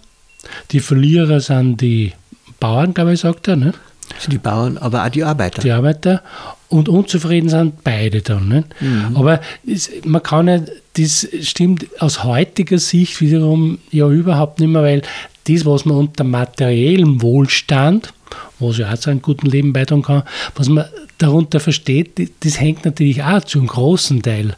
die 0.71 0.79
Verlierer 0.79 1.39
sind 1.39 1.81
die 1.81 2.13
Bauern, 2.59 2.93
glaube 2.93 3.13
ich, 3.13 3.21
sagt 3.21 3.47
er. 3.47 3.55
Ne? 3.55 3.73
Sind 4.19 4.33
die 4.33 4.37
Bauern, 4.37 4.77
aber 4.77 5.05
auch 5.05 5.09
die 5.09 5.23
Arbeiter. 5.23 5.61
Die 5.61 5.71
Arbeiter. 5.71 6.21
Und 6.69 6.89
unzufrieden 6.89 7.49
sind 7.49 7.83
beide 7.83 8.21
dann. 8.21 8.47
Ne? 8.47 8.63
Mhm. 8.79 9.15
Aber 9.15 9.41
es, 9.67 9.89
man 10.05 10.23
kann 10.23 10.47
ja, 10.47 10.59
das 10.97 11.27
stimmt 11.41 11.87
aus 11.99 12.23
heutiger 12.23 12.79
Sicht 12.79 13.21
wiederum 13.21 13.79
ja 13.91 14.09
überhaupt 14.09 14.59
nicht 14.59 14.69
mehr, 14.69 14.81
weil 14.81 15.01
das, 15.47 15.65
was 15.65 15.85
man 15.85 15.97
unter 15.97 16.23
materiellem 16.23 17.21
Wohlstand, 17.21 18.13
was 18.59 18.77
ja 18.77 18.91
auch 18.91 18.97
zu 18.97 19.09
einem 19.09 19.21
guten 19.21 19.47
Leben 19.47 19.73
beitragen 19.73 20.03
kann, 20.03 20.23
was 20.55 20.69
man 20.69 20.85
darunter 21.17 21.59
versteht, 21.59 22.31
das 22.43 22.59
hängt 22.59 22.85
natürlich 22.85 23.23
auch 23.23 23.43
zu 23.43 23.59
einem 23.59 23.67
großen 23.67 24.21
Teil 24.21 24.55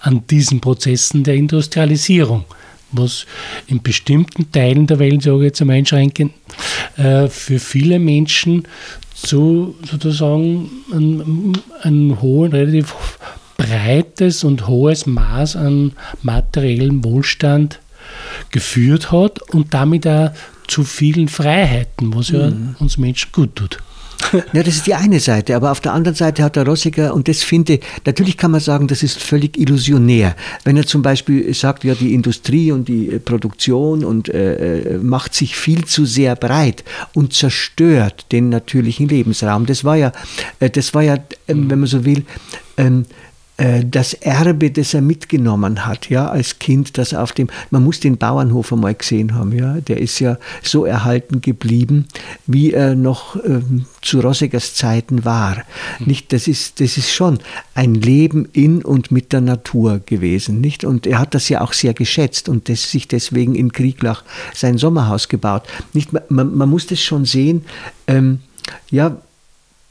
an 0.00 0.22
diesen 0.28 0.60
Prozessen 0.60 1.24
der 1.24 1.34
Industrialisierung 1.34 2.44
was 2.92 3.26
in 3.66 3.82
bestimmten 3.82 4.50
Teilen 4.52 4.86
der 4.86 4.98
Welt, 4.98 5.22
sage 5.22 5.38
ich 5.38 5.44
jetzt 5.44 5.60
einmal 5.60 5.76
einschränkend, 5.76 6.32
äh, 6.96 7.28
für 7.28 7.58
viele 7.58 7.98
Menschen 7.98 8.66
zu 9.14 9.76
sozusagen 9.88 10.70
ein, 10.92 11.52
ein 11.82 12.20
hohes, 12.20 12.52
relativ 12.52 12.94
breites 13.56 14.44
und 14.44 14.66
hohes 14.66 15.06
Maß 15.06 15.56
an 15.56 15.92
materiellem 16.22 17.04
Wohlstand 17.04 17.80
geführt 18.50 19.12
hat 19.12 19.42
und 19.52 19.74
damit 19.74 20.06
auch 20.06 20.30
zu 20.66 20.84
vielen 20.84 21.28
Freiheiten, 21.28 22.14
was 22.14 22.30
ja 22.30 22.50
mhm. 22.50 22.76
uns 22.78 22.96
Menschen 22.96 23.30
gut 23.32 23.56
tut. 23.56 23.78
Ja, 24.52 24.62
das 24.62 24.76
ist 24.76 24.86
die 24.86 24.94
eine 24.94 25.20
Seite, 25.20 25.56
aber 25.56 25.70
auf 25.70 25.80
der 25.80 25.92
anderen 25.92 26.14
Seite 26.14 26.42
hat 26.42 26.56
der 26.56 26.66
Rossiger, 26.66 27.14
und 27.14 27.28
das 27.28 27.42
finde, 27.42 27.80
natürlich 28.04 28.36
kann 28.36 28.50
man 28.50 28.60
sagen, 28.60 28.86
das 28.86 29.02
ist 29.02 29.18
völlig 29.18 29.58
illusionär. 29.58 30.34
Wenn 30.64 30.76
er 30.76 30.86
zum 30.86 31.02
Beispiel 31.02 31.52
sagt, 31.54 31.84
ja, 31.84 31.94
die 31.94 32.14
Industrie 32.14 32.72
und 32.72 32.88
die 32.88 33.08
äh, 33.08 33.18
Produktion 33.18 34.04
und 34.04 34.28
äh, 34.28 34.80
äh, 34.80 34.98
macht 34.98 35.34
sich 35.34 35.56
viel 35.56 35.84
zu 35.84 36.04
sehr 36.04 36.36
breit 36.36 36.84
und 37.14 37.32
zerstört 37.32 38.26
den 38.32 38.48
natürlichen 38.48 39.08
Lebensraum. 39.08 39.66
Das 39.66 39.84
war 39.84 39.96
ja, 39.96 40.12
äh, 40.58 40.70
das 40.70 40.94
war 40.94 41.02
ja, 41.02 41.14
äh, 41.14 41.20
wenn 41.48 41.80
man 41.80 41.86
so 41.86 42.04
will, 42.04 42.24
ähm, 42.76 43.02
äh, 43.02 43.29
das 43.84 44.14
Erbe, 44.14 44.70
das 44.70 44.94
er 44.94 45.02
mitgenommen 45.02 45.86
hat, 45.86 46.08
ja, 46.08 46.28
als 46.28 46.58
Kind, 46.58 46.96
das 46.96 47.12
auf 47.12 47.32
dem, 47.32 47.48
man 47.70 47.84
muss 47.84 48.00
den 48.00 48.16
Bauernhof 48.16 48.72
einmal 48.72 48.94
gesehen 48.94 49.34
haben, 49.34 49.52
ja, 49.52 49.74
der 49.80 49.98
ist 49.98 50.18
ja 50.18 50.38
so 50.62 50.86
erhalten 50.86 51.42
geblieben, 51.42 52.06
wie 52.46 52.72
er 52.72 52.94
noch 52.94 53.36
ähm, 53.44 53.84
zu 54.00 54.20
Rossigers 54.20 54.74
Zeiten 54.74 55.24
war. 55.24 55.56
Mhm. 55.98 56.06
Nicht, 56.06 56.32
das 56.32 56.48
ist, 56.48 56.80
das 56.80 56.96
ist 56.96 57.12
schon 57.12 57.38
ein 57.74 57.94
Leben 57.94 58.48
in 58.52 58.82
und 58.82 59.10
mit 59.10 59.32
der 59.32 59.42
Natur 59.42 60.00
gewesen, 60.06 60.60
nicht? 60.60 60.84
Und 60.84 61.06
er 61.06 61.18
hat 61.18 61.34
das 61.34 61.48
ja 61.50 61.60
auch 61.60 61.74
sehr 61.74 61.92
geschätzt 61.92 62.48
und 62.48 62.68
das, 62.68 62.90
sich 62.90 63.08
deswegen 63.08 63.54
in 63.54 63.72
Krieglach 63.72 64.24
sein 64.54 64.78
Sommerhaus 64.78 65.28
gebaut. 65.28 65.64
Nicht, 65.92 66.12
man, 66.30 66.56
man 66.56 66.68
muss 66.68 66.86
das 66.86 67.02
schon 67.02 67.26
sehen, 67.26 67.64
ähm, 68.06 68.40
ja, 68.90 69.18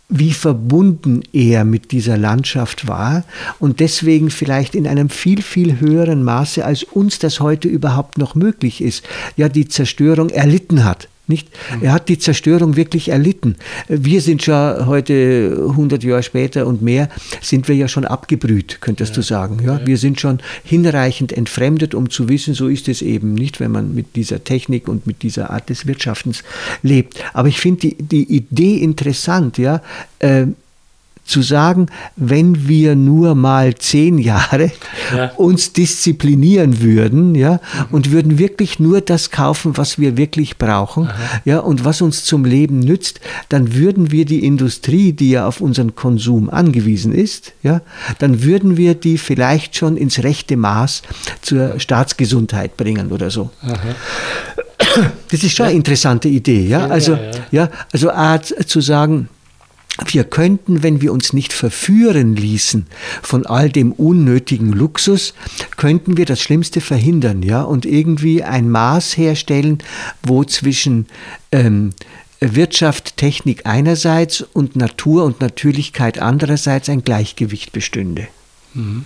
wie 0.09 0.33
verbunden 0.33 1.21
er 1.31 1.63
mit 1.63 1.91
dieser 1.91 2.17
Landschaft 2.17 2.87
war 2.87 3.23
und 3.59 3.79
deswegen 3.79 4.31
vielleicht 4.31 4.73
in 4.73 4.87
einem 4.87 5.09
viel, 5.09 5.41
viel 5.43 5.79
höheren 5.79 6.23
Maße, 6.23 6.65
als 6.65 6.83
uns 6.83 7.19
das 7.19 7.39
heute 7.39 7.67
überhaupt 7.67 8.17
noch 8.17 8.33
möglich 8.33 8.81
ist, 8.81 9.03
ja 9.37 9.49
die 9.49 9.67
Zerstörung 9.67 10.29
erlitten 10.29 10.83
hat. 10.83 11.07
Nicht? 11.29 11.47
Mhm. 11.75 11.83
Er 11.83 11.93
hat 11.93 12.09
die 12.09 12.17
Zerstörung 12.17 12.75
wirklich 12.75 13.09
erlitten. 13.09 13.55
Wir 13.87 14.19
sind 14.19 14.41
schon 14.41 14.87
heute 14.87 15.67
100 15.69 16.03
Jahre 16.03 16.23
später 16.23 16.65
und 16.65 16.81
mehr, 16.81 17.07
sind 17.41 17.67
wir 17.67 17.75
ja 17.75 17.87
schon 17.87 18.03
abgebrüht, 18.03 18.81
könntest 18.81 19.11
ja. 19.11 19.15
du 19.15 19.21
sagen. 19.21 19.59
Ja? 19.63 19.79
Wir 19.85 19.97
sind 19.97 20.19
schon 20.19 20.39
hinreichend 20.63 21.31
entfremdet, 21.31 21.93
um 21.93 22.09
zu 22.09 22.27
wissen, 22.29 22.55
so 22.55 22.67
ist 22.67 22.89
es 22.89 23.03
eben 23.03 23.35
nicht, 23.35 23.59
wenn 23.59 23.71
man 23.71 23.93
mit 23.93 24.15
dieser 24.15 24.43
Technik 24.43 24.87
und 24.87 25.05
mit 25.05 25.21
dieser 25.21 25.51
Art 25.51 25.69
des 25.69 25.85
Wirtschaftens 25.85 26.43
lebt. 26.81 27.23
Aber 27.33 27.47
ich 27.47 27.59
finde 27.59 27.79
die, 27.79 27.95
die 27.95 28.23
Idee 28.23 28.77
interessant, 28.77 29.59
ja. 29.59 29.81
Äh, 30.17 30.47
zu 31.29 31.41
sagen, 31.41 31.87
wenn 32.15 32.67
wir 32.67 32.95
nur 32.95 33.35
mal 33.35 33.75
zehn 33.75 34.17
Jahre 34.17 34.71
ja. 35.15 35.31
uns 35.35 35.73
disziplinieren 35.73 36.81
würden, 36.81 37.35
ja, 37.35 37.53
mhm. 37.53 37.85
und 37.91 38.11
würden 38.11 38.39
wirklich 38.39 38.79
nur 38.79 39.01
das 39.01 39.29
kaufen, 39.29 39.77
was 39.77 39.99
wir 39.99 40.17
wirklich 40.17 40.57
brauchen, 40.57 41.07
Aha. 41.07 41.41
ja, 41.45 41.59
und 41.59 41.85
was 41.85 42.01
uns 42.01 42.23
zum 42.25 42.45
Leben 42.45 42.79
nützt, 42.79 43.19
dann 43.49 43.75
würden 43.75 44.11
wir 44.11 44.25
die 44.25 44.43
Industrie, 44.45 45.13
die 45.13 45.31
ja 45.31 45.47
auf 45.47 45.61
unseren 45.61 45.95
Konsum 45.95 46.49
angewiesen 46.49 47.13
ist, 47.13 47.53
ja, 47.63 47.81
dann 48.17 48.43
würden 48.43 48.75
wir 48.75 48.95
die 48.95 49.17
vielleicht 49.17 49.75
schon 49.75 49.97
ins 49.97 50.23
rechte 50.23 50.57
Maß 50.57 51.03
zur 51.41 51.79
Staatsgesundheit 51.79 52.75
bringen 52.75 53.11
oder 53.11 53.29
so. 53.29 53.51
Aha. 53.61 53.77
Das 55.29 55.43
ist 55.43 55.55
schon 55.55 55.65
ja. 55.65 55.69
eine 55.69 55.77
interessante 55.77 56.27
Idee, 56.27 56.65
ja. 56.65 56.87
Also, 56.87 57.13
ja, 57.13 57.31
ja. 57.51 57.69
also 57.91 58.09
Art 58.11 58.45
zu 58.45 58.81
sagen, 58.81 59.29
wir 60.05 60.23
könnten, 60.23 60.83
wenn 60.83 61.01
wir 61.01 61.11
uns 61.11 61.33
nicht 61.33 61.53
verführen 61.53 62.35
ließen 62.35 62.87
von 63.21 63.45
all 63.45 63.69
dem 63.69 63.91
unnötigen 63.91 64.71
Luxus, 64.71 65.33
könnten 65.77 66.17
wir 66.17 66.25
das 66.25 66.41
Schlimmste 66.41 66.81
verhindern, 66.81 67.43
ja, 67.43 67.61
und 67.61 67.85
irgendwie 67.85 68.43
ein 68.43 68.69
Maß 68.69 69.17
herstellen, 69.17 69.79
wo 70.23 70.43
zwischen 70.43 71.07
ähm, 71.51 71.91
Wirtschaft, 72.39 73.17
Technik 73.17 73.65
einerseits 73.65 74.41
und 74.41 74.75
Natur 74.75 75.25
und 75.25 75.41
Natürlichkeit 75.41 76.19
andererseits 76.19 76.89
ein 76.89 77.03
Gleichgewicht 77.03 77.73
bestünde. 77.73 78.27
Mhm. 78.73 79.05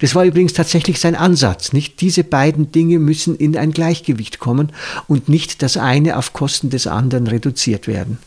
Das 0.00 0.14
war 0.14 0.24
übrigens 0.24 0.54
tatsächlich 0.54 0.98
sein 0.98 1.14
Ansatz. 1.14 1.72
Nicht 1.72 2.00
diese 2.00 2.24
beiden 2.24 2.72
Dinge 2.72 2.98
müssen 2.98 3.36
in 3.36 3.56
ein 3.56 3.72
Gleichgewicht 3.72 4.38
kommen 4.38 4.72
und 5.08 5.28
nicht 5.28 5.62
das 5.62 5.76
eine 5.76 6.16
auf 6.16 6.32
Kosten 6.32 6.70
des 6.70 6.86
anderen 6.86 7.26
reduziert 7.26 7.86
werden. 7.86 8.18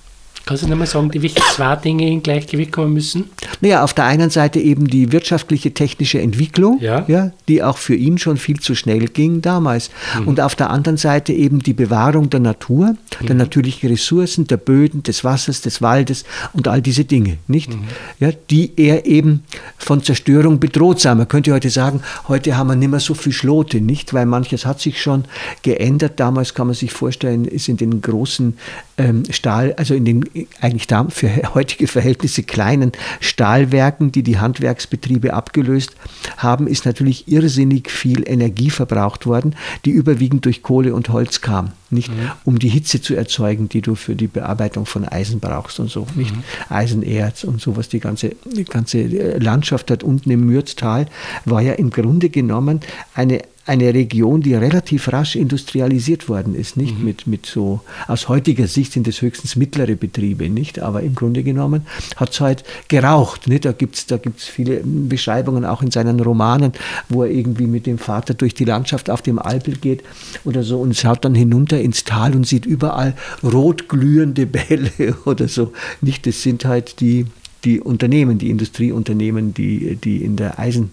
Kannst 0.47 0.63
du 0.63 0.67
nochmal 0.69 0.87
sagen, 0.87 1.11
die 1.11 1.21
welche 1.21 1.41
zwei 1.53 1.75
Dinge 1.75 2.09
in 2.09 2.23
Gleichgewicht 2.23 2.71
kommen 2.71 2.93
müssen? 2.93 3.25
Naja, 3.59 3.83
auf 3.83 3.93
der 3.93 4.05
einen 4.05 4.29
Seite 4.29 4.61
eben 4.61 4.87
die 4.87 5.11
wirtschaftliche, 5.11 5.73
technische 5.73 6.21
Entwicklung, 6.21 6.79
Ja. 6.79 7.03
Ja, 7.09 7.31
die 7.49 7.61
auch 7.61 7.77
für 7.77 7.95
ihn 7.95 8.17
schon 8.17 8.37
viel 8.37 8.57
zu 8.61 8.73
schnell 8.73 9.07
ging 9.07 9.41
damals. 9.41 9.89
Mhm. 10.21 10.27
Und 10.29 10.39
auf 10.39 10.55
der 10.55 10.69
anderen 10.69 10.95
Seite 10.95 11.33
eben 11.33 11.59
die 11.59 11.73
Bewahrung 11.73 12.29
der 12.29 12.39
Natur, 12.39 12.95
der 13.21 13.31
Mhm. 13.35 13.39
natürlichen 13.41 13.89
Ressourcen, 13.89 14.47
der 14.47 14.55
Böden, 14.55 15.03
des 15.03 15.25
Wassers, 15.25 15.59
des 15.59 15.81
Waldes 15.81 16.23
und 16.53 16.69
all 16.69 16.81
diese 16.81 17.03
Dinge, 17.03 17.39
nicht? 17.47 17.73
Mhm. 17.73 17.83
Ja, 18.21 18.29
die 18.49 18.71
er 18.77 19.05
eben 19.05 19.43
von 19.77 20.01
Zerstörung 20.01 20.61
bedroht 20.61 21.01
sah. 21.01 21.13
Man 21.13 21.27
könnte 21.27 21.51
heute 21.51 21.69
sagen, 21.69 21.99
heute 22.29 22.55
haben 22.55 22.67
wir 22.67 22.75
nicht 22.77 22.89
mehr 22.91 23.01
so 23.01 23.15
viel 23.15 23.33
Schlote, 23.33 23.81
nicht? 23.81 24.13
Weil 24.13 24.25
manches 24.25 24.65
hat 24.65 24.79
sich 24.79 25.01
schon 25.01 25.25
geändert. 25.61 26.21
Damals 26.21 26.53
kann 26.53 26.67
man 26.67 26.73
sich 26.75 26.93
vorstellen, 26.93 27.43
ist 27.43 27.67
in 27.67 27.75
den 27.75 28.01
großen 28.01 28.57
ähm, 28.97 29.23
Stahl, 29.29 29.73
also 29.77 29.93
in 29.93 30.05
den 30.05 30.23
eigentlich 30.61 30.87
da 30.87 31.07
für 31.09 31.29
heutige 31.53 31.87
Verhältnisse 31.87 32.43
kleinen 32.43 32.91
Stahlwerken, 33.19 34.11
die 34.11 34.23
die 34.23 34.37
Handwerksbetriebe 34.37 35.33
abgelöst 35.33 35.95
haben, 36.37 36.67
ist 36.67 36.85
natürlich 36.85 37.27
irrsinnig 37.27 37.89
viel 37.89 38.23
Energie 38.27 38.69
verbraucht 38.69 39.25
worden, 39.25 39.55
die 39.85 39.91
überwiegend 39.91 40.45
durch 40.45 40.61
Kohle 40.61 40.93
und 40.93 41.09
Holz 41.09 41.41
kam, 41.41 41.71
nicht? 41.89 42.11
Um 42.43 42.59
die 42.59 42.69
Hitze 42.69 43.01
zu 43.01 43.15
erzeugen, 43.15 43.69
die 43.69 43.81
du 43.81 43.95
für 43.95 44.15
die 44.15 44.27
Bearbeitung 44.27 44.85
von 44.85 45.05
Eisen 45.05 45.39
brauchst 45.39 45.79
und 45.79 45.89
so, 45.89 46.05
nicht? 46.15 46.33
Eisenerz 46.69 47.43
und 47.43 47.61
sowas. 47.61 47.89
Die 47.89 47.99
ganze, 47.99 48.35
die 48.45 48.65
ganze 48.65 48.99
äh, 48.99 49.37
Landschaft 49.37 49.89
dort 49.89 50.03
unten 50.03 50.29
im 50.31 50.45
Mürztal 50.45 51.07
war 51.45 51.61
ja 51.61 51.73
im 51.73 51.89
Grunde 51.89 52.29
genommen 52.29 52.81
eine 53.13 53.41
eine 53.67 53.93
Region, 53.93 54.41
die 54.41 54.55
relativ 54.55 55.11
rasch 55.11 55.35
industrialisiert 55.35 56.29
worden 56.29 56.55
ist, 56.55 56.77
nicht? 56.77 56.99
Mit, 56.99 57.27
mit 57.27 57.45
so, 57.45 57.81
aus 58.07 58.29
heutiger 58.29 58.67
Sicht 58.67 58.93
sind 58.93 59.07
es 59.07 59.21
höchstens 59.21 59.55
mittlere 59.55 59.95
Betriebe, 59.95 60.49
nicht, 60.49 60.79
aber 60.79 61.01
im 61.03 61.15
Grunde 61.15 61.43
genommen 61.43 61.85
hat 62.15 62.31
es 62.31 62.39
halt 62.39 62.63
geraucht, 62.87 63.47
nicht, 63.47 63.65
da 63.65 63.73
gibt 63.73 63.95
es 63.95 64.05
da 64.05 64.17
gibt's 64.17 64.45
viele 64.45 64.81
Beschreibungen 64.83 65.65
auch 65.65 65.81
in 65.81 65.91
seinen 65.91 66.19
Romanen, 66.19 66.71
wo 67.09 67.23
er 67.23 67.29
irgendwie 67.29 67.67
mit 67.67 67.85
dem 67.85 67.97
Vater 67.97 68.33
durch 68.33 68.53
die 68.53 68.65
Landschaft 68.65 69.09
auf 69.09 69.21
dem 69.21 69.37
Alpel 69.37 69.75
geht 69.75 70.01
oder 70.45 70.63
so 70.63 70.79
und 70.79 70.95
schaut 70.95 71.25
dann 71.25 71.35
hinunter 71.35 71.79
ins 71.79 72.05
Tal 72.05 72.35
und 72.35 72.47
sieht 72.47 72.65
überall 72.65 73.15
rot 73.43 73.89
glühende 73.89 74.45
Bälle 74.45 74.91
oder 75.25 75.47
so, 75.47 75.73
nicht, 76.01 76.25
das 76.25 76.41
sind 76.41 76.63
halt 76.63 77.01
die, 77.01 77.25
die 77.65 77.81
Unternehmen, 77.81 78.37
die 78.37 78.49
Industrieunternehmen, 78.49 79.53
die, 79.53 79.97
die 79.97 80.23
in 80.23 80.37
der 80.37 80.57
Eisen 80.57 80.91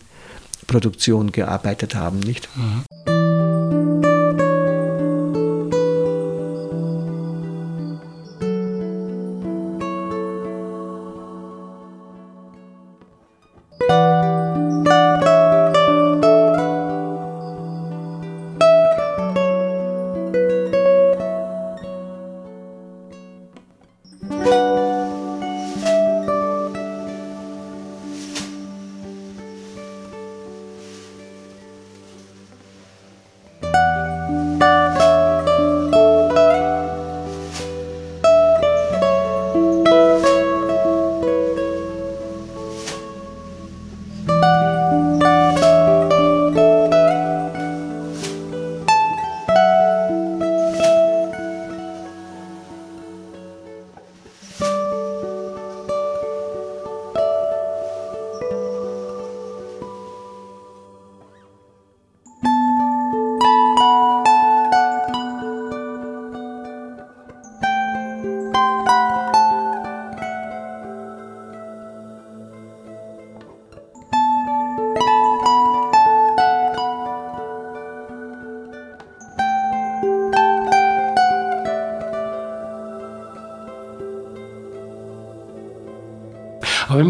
Produktion 0.65 1.33
gearbeitet 1.33 1.95
haben, 1.95 2.21
nicht? 2.21 2.49
Aber 2.57 2.94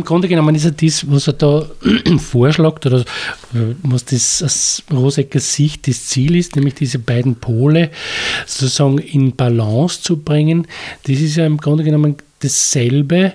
im 0.05 0.09
Grunde 0.09 0.29
genommen 0.29 0.55
ist 0.55 0.65
ja 0.65 0.71
das, 0.71 1.11
was 1.11 1.29
er 1.29 1.33
da 1.33 1.67
vorschlägt 2.19 2.85
oder 2.85 3.07
was 3.83 4.05
das 4.05 4.43
aus 4.43 4.83
Roseckers 4.93 5.55
Sicht 5.55 5.89
das 5.89 6.09
Ziel 6.09 6.37
ist, 6.37 6.57
nämlich 6.57 6.75
diese 6.75 6.99
beiden 6.99 7.37
Pole 7.37 7.91
sozusagen 8.45 8.99
in 8.99 9.35
Balance 9.35 10.03
zu 10.03 10.19
bringen, 10.19 10.67
das 11.05 11.21
ist 11.21 11.37
ja 11.37 11.47
im 11.47 11.57
Grunde 11.57 11.85
genommen 11.85 12.17
dasselbe, 12.41 13.33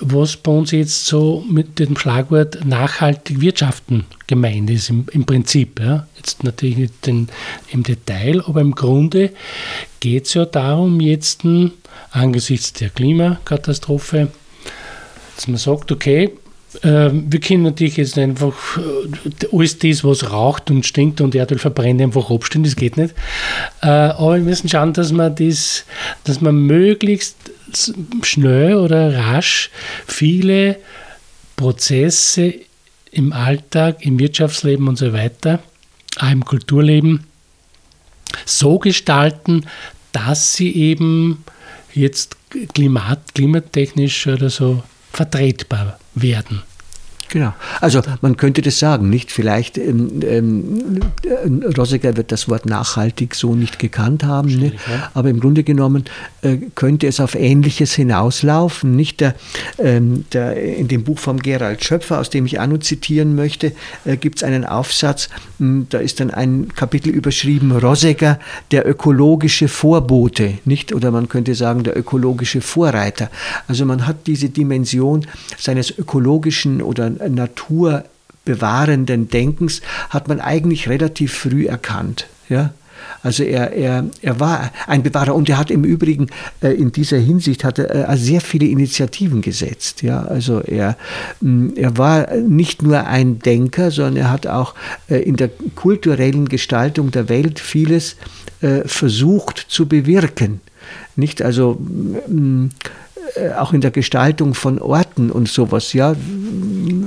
was 0.00 0.36
bei 0.36 0.52
uns 0.52 0.72
jetzt 0.72 1.06
so 1.06 1.42
mit 1.48 1.78
dem 1.78 1.96
Schlagwort 1.96 2.66
nachhaltig 2.66 3.40
wirtschaften 3.40 4.04
gemeint 4.26 4.68
ist, 4.68 4.90
im, 4.90 5.06
im 5.10 5.24
Prinzip. 5.24 5.80
Ja. 5.80 6.06
Jetzt 6.16 6.44
natürlich 6.44 6.76
nicht 6.76 7.06
den, 7.06 7.28
im 7.70 7.82
Detail, 7.82 8.42
aber 8.46 8.60
im 8.60 8.74
Grunde 8.74 9.30
geht 10.00 10.26
es 10.26 10.34
ja 10.34 10.44
darum, 10.44 11.00
jetzt 11.00 11.44
hm, 11.44 11.72
angesichts 12.10 12.74
der 12.74 12.90
Klimakatastrophe, 12.90 14.28
dass 15.36 15.48
man 15.48 15.56
sagt, 15.56 15.92
okay, 15.92 16.32
äh, 16.82 17.10
wir 17.12 17.40
können 17.40 17.62
natürlich 17.62 17.96
jetzt 17.96 18.18
einfach 18.18 18.78
äh, 18.78 19.46
alles 19.52 19.78
das, 19.78 20.04
was 20.04 20.30
raucht 20.30 20.70
und 20.70 20.84
stinkt 20.84 21.20
und 21.20 21.34
Erdöl 21.34 21.58
verbrennt, 21.58 22.00
einfach 22.00 22.30
abstellen, 22.30 22.64
das 22.64 22.76
geht 22.76 22.96
nicht. 22.96 23.14
Äh, 23.82 23.86
aber 23.86 24.34
wir 24.36 24.42
müssen 24.42 24.68
schauen, 24.68 24.92
dass 24.92 25.12
man 25.12 25.34
das, 25.34 25.84
dass 26.24 26.40
man 26.40 26.56
möglichst 26.56 27.36
schnell 28.22 28.74
oder 28.74 29.16
rasch 29.16 29.70
viele 30.06 30.76
Prozesse 31.56 32.54
im 33.10 33.32
Alltag, 33.32 34.04
im 34.04 34.18
Wirtschaftsleben 34.18 34.88
und 34.88 34.96
so 34.96 35.12
weiter, 35.12 35.60
auch 36.18 36.30
im 36.30 36.44
Kulturleben 36.44 37.24
so 38.44 38.78
gestalten, 38.78 39.66
dass 40.12 40.54
sie 40.54 40.74
eben 40.74 41.44
jetzt 41.92 42.36
klimat, 42.74 43.34
klimatechnisch 43.34 44.26
oder 44.26 44.50
so 44.50 44.82
vertretbar 45.14 45.98
werden. 46.14 46.62
Genau. 47.28 47.52
Also 47.80 48.00
man 48.20 48.36
könnte 48.36 48.62
das 48.62 48.78
sagen, 48.78 49.10
nicht? 49.10 49.32
Vielleicht, 49.32 49.78
ähm, 49.78 50.20
ähm, 50.22 51.00
äh, 51.24 51.66
Rosegger 51.76 52.16
wird 52.16 52.32
das 52.32 52.48
Wort 52.48 52.66
nachhaltig 52.66 53.34
so 53.34 53.54
nicht 53.54 53.78
gekannt 53.78 54.24
haben, 54.24 54.48
ne? 54.56 54.72
aber 55.14 55.30
im 55.30 55.40
Grunde 55.40 55.64
genommen 55.64 56.04
äh, 56.42 56.58
könnte 56.74 57.06
es 57.06 57.20
auf 57.20 57.34
Ähnliches 57.34 57.94
hinauslaufen. 57.94 58.94
Nicht 58.94 59.20
der, 59.20 59.34
ähm, 59.78 60.24
der, 60.32 60.56
in 60.62 60.88
dem 60.88 61.04
Buch 61.04 61.18
von 61.18 61.40
Gerald 61.40 61.84
Schöpfer, 61.84 62.20
aus 62.20 62.30
dem 62.30 62.46
ich 62.46 62.58
nur 62.64 62.80
zitieren 62.80 63.34
möchte, 63.34 63.72
äh, 64.04 64.16
gibt 64.16 64.38
es 64.38 64.42
einen 64.44 64.64
Aufsatz, 64.64 65.28
mh, 65.58 65.86
da 65.90 65.98
ist 65.98 66.20
dann 66.20 66.30
ein 66.30 66.68
Kapitel 66.74 67.10
überschrieben, 67.10 67.72
Rosegger, 67.72 68.38
der 68.70 68.88
ökologische 68.88 69.68
Vorbote, 69.68 70.58
nicht? 70.64 70.94
Oder 70.94 71.10
man 71.10 71.28
könnte 71.28 71.54
sagen, 71.54 71.82
der 71.84 71.96
ökologische 71.96 72.60
Vorreiter. 72.60 73.30
Also 73.68 73.84
man 73.84 74.06
hat 74.06 74.26
diese 74.26 74.48
Dimension 74.48 75.26
seines 75.58 75.96
ökologischen 75.96 76.82
oder 76.82 77.12
naturbewahrenden 77.28 79.28
Denkens 79.28 79.82
hat 80.10 80.28
man 80.28 80.40
eigentlich 80.40 80.88
relativ 80.88 81.34
früh 81.34 81.66
erkannt. 81.66 82.26
Ja? 82.48 82.72
Also 83.22 83.42
er, 83.42 83.72
er, 83.72 84.04
er 84.22 84.40
war 84.40 84.70
ein 84.86 85.02
Bewahrer 85.02 85.34
und 85.34 85.48
er 85.48 85.58
hat 85.58 85.70
im 85.70 85.84
Übrigen 85.84 86.28
äh, 86.62 86.74
in 86.74 86.92
dieser 86.92 87.16
Hinsicht 87.16 87.64
hat 87.64 87.78
äh, 87.78 88.06
sehr 88.16 88.40
viele 88.40 88.66
Initiativen 88.66 89.40
gesetzt. 89.40 90.02
Ja? 90.02 90.24
Also 90.24 90.60
er, 90.60 90.96
mh, 91.40 91.72
er 91.76 91.96
war 91.96 92.34
nicht 92.36 92.82
nur 92.82 93.06
ein 93.06 93.38
Denker, 93.38 93.90
sondern 93.90 94.16
er 94.16 94.30
hat 94.30 94.46
auch 94.46 94.74
äh, 95.08 95.16
in 95.16 95.36
der 95.36 95.50
kulturellen 95.74 96.48
Gestaltung 96.48 97.10
der 97.10 97.28
Welt 97.28 97.60
vieles 97.60 98.16
äh, 98.60 98.82
versucht 98.86 99.64
zu 99.68 99.88
bewirken. 99.88 100.60
Nicht 101.16 101.42
also 101.42 101.80
mh, 102.28 102.66
äh, 102.66 102.68
auch 103.58 103.72
in 103.72 103.80
der 103.80 103.90
Gestaltung 103.90 104.54
von 104.54 104.78
Orten 104.78 105.30
und 105.30 105.48
sowas, 105.48 105.92
ja, 105.92 106.14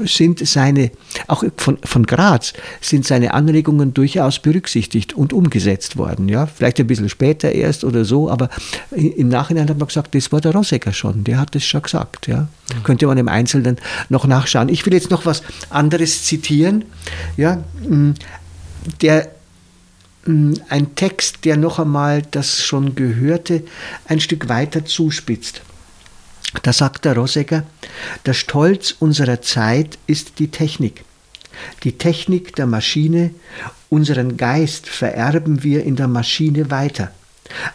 sind 0.06 0.46
seine, 0.46 0.92
auch 1.28 1.44
von, 1.58 1.78
von 1.84 2.06
Graz, 2.06 2.54
sind 2.82 3.06
seine 3.06 3.34
Anregungen 3.34 3.94
durchaus 3.94 4.40
berücksichtigt 4.40 5.14
und 5.14 5.34
umgesetzt 5.34 5.98
worden. 5.98 6.28
Ja? 6.30 6.46
Vielleicht 6.46 6.80
ein 6.80 6.88
bisschen 6.88 7.10
später 7.10 7.52
erst 7.52 7.84
oder 7.84 8.06
so, 8.06 8.30
aber 8.30 8.50
im 8.92 9.30
Nachhinein 9.30 9.70
hat 9.70 9.78
man 9.78 9.88
gesagt, 9.88 10.16
das 10.16 10.32
war 10.32 10.42
der 10.42 10.54
Rossecker 10.54 10.94
schon, 10.94 11.24
der 11.24 11.40
hat 11.40 11.56
das 11.56 11.64
schon 11.64 11.82
gesagt. 11.82 12.28
Ja? 12.28 12.42
Mhm. 12.74 12.84
Könnte 12.84 13.08
man 13.08 13.18
im 13.18 13.28
Einzelnen 13.28 13.78
noch 14.10 14.26
nachschauen. 14.28 14.70
Ich 14.70 14.86
will 14.86 14.94
jetzt 14.94 15.12
noch 15.12 15.26
was 15.26 15.44
anderes 15.70 16.26
zitieren. 16.26 16.86
Ja? 17.38 17.64
Mm, 17.88 18.12
der 19.02 19.30
mm, 20.26 20.54
ein 20.70 20.96
Text, 20.96 21.46
der 21.46 21.58
noch 21.58 21.80
einmal 21.80 22.22
das 22.32 22.64
schon 22.64 22.96
Gehörte 22.96 23.64
ein 24.08 24.20
Stück 24.20 24.50
weiter 24.50 24.86
zuspitzt. 24.86 25.62
Da 26.64 26.74
sagt 26.74 27.06
der 27.06 27.16
Rosegger, 27.16 27.64
der 28.26 28.34
Stolz 28.34 28.96
unserer 29.00 29.42
Zeit 29.42 29.98
ist 30.08 30.40
die 30.40 30.50
Technik. 30.50 31.04
Die 31.84 31.98
Technik 31.98 32.56
der 32.56 32.68
Maschine, 32.68 33.32
unseren 33.90 34.38
Geist 34.38 34.88
vererben 34.88 35.64
wir 35.64 35.84
in 35.84 35.96
der 35.96 36.08
Maschine 36.08 36.72
weiter. 36.72 37.12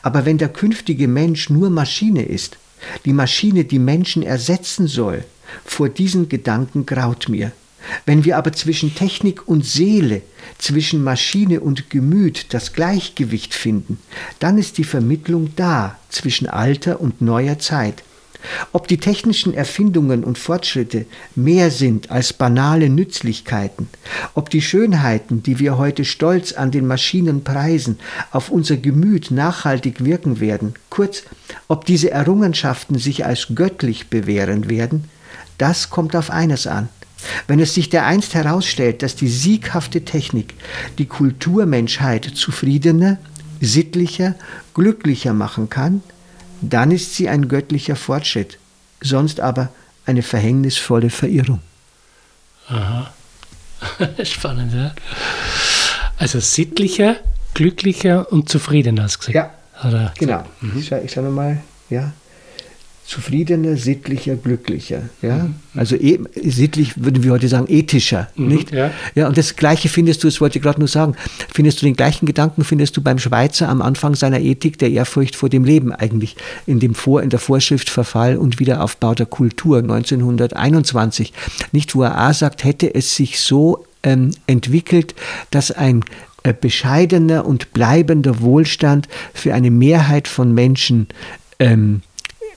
Aber 0.02 0.24
wenn 0.24 0.38
der 0.38 0.48
künftige 0.48 1.08
Mensch 1.08 1.50
nur 1.50 1.70
Maschine 1.70 2.22
ist, 2.22 2.58
die 3.04 3.12
Maschine 3.12 3.64
die 3.64 3.78
Menschen 3.78 4.22
ersetzen 4.22 4.86
soll, 4.86 5.24
vor 5.64 5.88
diesen 5.88 6.28
Gedanken 6.28 6.86
graut 6.86 7.28
mir. 7.28 7.52
Wenn 8.06 8.24
wir 8.24 8.36
aber 8.36 8.52
zwischen 8.52 8.94
Technik 8.94 9.48
und 9.48 9.66
Seele, 9.66 10.22
zwischen 10.58 11.02
Maschine 11.02 11.60
und 11.60 11.90
Gemüt 11.90 12.54
das 12.54 12.72
Gleichgewicht 12.72 13.54
finden, 13.54 13.98
dann 14.38 14.56
ist 14.56 14.78
die 14.78 14.84
Vermittlung 14.84 15.50
da 15.56 15.98
zwischen 16.08 16.46
alter 16.46 17.00
und 17.00 17.20
neuer 17.20 17.58
Zeit. 17.58 18.02
Ob 18.72 18.88
die 18.88 18.98
technischen 18.98 19.54
Erfindungen 19.54 20.24
und 20.24 20.38
Fortschritte 20.38 21.06
mehr 21.34 21.70
sind 21.70 22.10
als 22.10 22.32
banale 22.32 22.88
Nützlichkeiten, 22.88 23.88
ob 24.34 24.50
die 24.50 24.62
Schönheiten, 24.62 25.42
die 25.42 25.58
wir 25.58 25.78
heute 25.78 26.04
stolz 26.04 26.52
an 26.52 26.70
den 26.70 26.86
Maschinen 26.86 27.44
preisen, 27.44 27.98
auf 28.30 28.50
unser 28.50 28.76
Gemüt 28.76 29.30
nachhaltig 29.30 30.04
wirken 30.04 30.40
werden, 30.40 30.74
kurz, 30.90 31.22
ob 31.68 31.84
diese 31.84 32.10
Errungenschaften 32.10 32.98
sich 32.98 33.24
als 33.24 33.48
göttlich 33.54 34.08
bewähren 34.08 34.68
werden, 34.68 35.04
das 35.58 35.90
kommt 35.90 36.16
auf 36.16 36.30
eines 36.30 36.66
an. 36.66 36.88
Wenn 37.46 37.60
es 37.60 37.74
sich 37.74 37.88
dereinst 37.88 38.34
herausstellt, 38.34 39.02
dass 39.02 39.14
die 39.14 39.28
sieghafte 39.28 40.04
Technik 40.04 40.54
die 40.98 41.06
Kulturmenschheit 41.06 42.24
zufriedener, 42.24 43.18
sittlicher, 43.60 44.34
glücklicher 44.74 45.32
machen 45.32 45.70
kann, 45.70 46.02
dann 46.62 46.90
ist 46.90 47.14
sie 47.14 47.28
ein 47.28 47.48
göttlicher 47.48 47.96
Fortschritt, 47.96 48.58
sonst 49.00 49.40
aber 49.40 49.68
eine 50.06 50.22
verhängnisvolle 50.22 51.10
Verirrung. 51.10 51.60
Aha. 52.68 53.12
Spannend, 54.24 54.72
ja. 54.72 54.94
Also 56.18 56.40
sittlicher, 56.40 57.16
glücklicher 57.54 58.30
und 58.32 58.48
zufriedener, 58.48 59.04
hast 59.04 59.16
du 59.16 59.18
gesagt. 59.26 59.34
Ja, 59.34 59.88
Oder 59.88 60.12
genau. 60.16 60.44
Mhm. 60.60 60.78
Ich, 60.78 60.86
schaue 60.86 61.08
schau 61.08 61.22
nochmal, 61.22 61.62
ja 61.90 62.12
zufriedener, 63.06 63.76
sittlicher, 63.76 64.36
glücklicher. 64.36 65.02
Ja? 65.20 65.44
Mhm. 65.44 65.54
Also 65.74 65.96
e 65.96 66.20
sittlich 66.44 67.02
würden 67.02 67.22
wir 67.22 67.32
heute 67.32 67.48
sagen, 67.48 67.66
ethischer. 67.68 68.28
Mhm, 68.36 68.48
nicht? 68.48 68.72
Ja. 68.72 68.90
ja, 69.14 69.28
und 69.28 69.36
das 69.36 69.56
Gleiche 69.56 69.88
findest 69.88 70.22
du, 70.22 70.28
das 70.28 70.40
wollte 70.40 70.58
ich 70.58 70.62
gerade 70.62 70.78
nur 70.78 70.88
sagen, 70.88 71.16
findest 71.52 71.82
du 71.82 71.86
den 71.86 71.96
gleichen 71.96 72.26
Gedanken, 72.26 72.64
findest 72.64 72.96
du 72.96 73.02
beim 73.02 73.18
Schweizer 73.18 73.68
am 73.68 73.82
Anfang 73.82 74.14
seiner 74.14 74.40
Ethik 74.40 74.78
der 74.78 74.90
Ehrfurcht 74.90 75.36
vor 75.36 75.48
dem 75.48 75.64
Leben 75.64 75.92
eigentlich, 75.92 76.36
in, 76.66 76.80
dem 76.80 76.94
vor, 76.94 77.22
in 77.22 77.30
der 77.30 77.40
Vorschrift 77.40 77.90
Verfall 77.90 78.36
und 78.36 78.60
Wiederaufbau 78.60 79.14
der 79.14 79.26
Kultur 79.26 79.78
1921. 79.78 81.32
Nicht, 81.72 81.94
wo 81.94 82.02
er 82.02 82.28
auch 82.28 82.34
sagt, 82.34 82.64
hätte 82.64 82.94
es 82.94 83.16
sich 83.16 83.40
so 83.40 83.84
ähm, 84.02 84.30
entwickelt, 84.46 85.14
dass 85.50 85.70
ein 85.70 86.04
äh, 86.44 86.54
bescheidener 86.58 87.46
und 87.46 87.72
bleibender 87.72 88.40
Wohlstand 88.40 89.08
für 89.34 89.54
eine 89.54 89.70
Mehrheit 89.70 90.28
von 90.28 90.52
Menschen 90.52 91.08
ähm, 91.58 92.02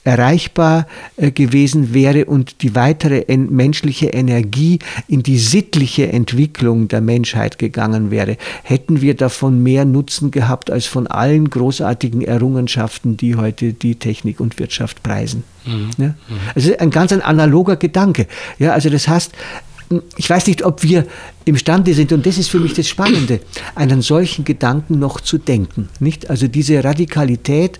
erreichbar 0.06 0.86
äh, 1.16 1.32
gewesen 1.32 1.92
wäre 1.92 2.26
und 2.26 2.62
die 2.62 2.74
weitere 2.74 3.22
en 3.26 3.50
menschliche 3.50 4.06
Energie 4.06 4.78
in 5.08 5.22
die 5.22 5.38
sittliche 5.38 6.12
Entwicklung 6.12 6.86
der 6.88 7.00
Menschheit 7.00 7.58
gegangen 7.58 8.10
wäre, 8.10 8.36
hätten 8.62 9.00
wir 9.00 9.14
davon 9.14 9.62
mehr 9.62 9.84
Nutzen 9.84 10.30
gehabt 10.30 10.70
als 10.70 10.86
von 10.86 11.08
allen 11.08 11.50
großartigen 11.50 12.22
Errungenschaften, 12.22 13.16
die 13.16 13.34
heute 13.34 13.72
die 13.72 13.96
Technik 13.96 14.38
und 14.38 14.60
Wirtschaft 14.60 15.02
preisen. 15.02 15.42
Mhm. 15.64 15.90
Ja? 15.98 16.14
Also 16.54 16.76
ein 16.78 16.90
ganz 16.90 17.12
ein 17.12 17.22
analoger 17.22 17.76
Gedanke. 17.76 18.28
Ja, 18.60 18.72
also 18.72 18.88
das 18.88 19.08
heißt, 19.08 19.32
ich 20.16 20.28
weiß 20.28 20.46
nicht, 20.46 20.64
ob 20.64 20.82
wir 20.82 21.06
imstande 21.44 21.94
sind, 21.94 22.12
und 22.12 22.26
das 22.26 22.38
ist 22.38 22.48
für 22.48 22.58
mich 22.58 22.74
das 22.74 22.88
Spannende, 22.88 23.40
einen 23.74 24.02
solchen 24.02 24.44
Gedanken 24.44 24.98
noch 24.98 25.20
zu 25.20 25.38
denken. 25.38 25.88
Nicht? 26.00 26.28
Also 26.30 26.48
diese 26.48 26.82
Radikalität 26.82 27.78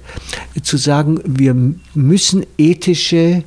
zu 0.63 0.77
sagen, 0.77 1.21
wir 1.25 1.55
müssen 1.95 2.47
ethische 2.59 3.43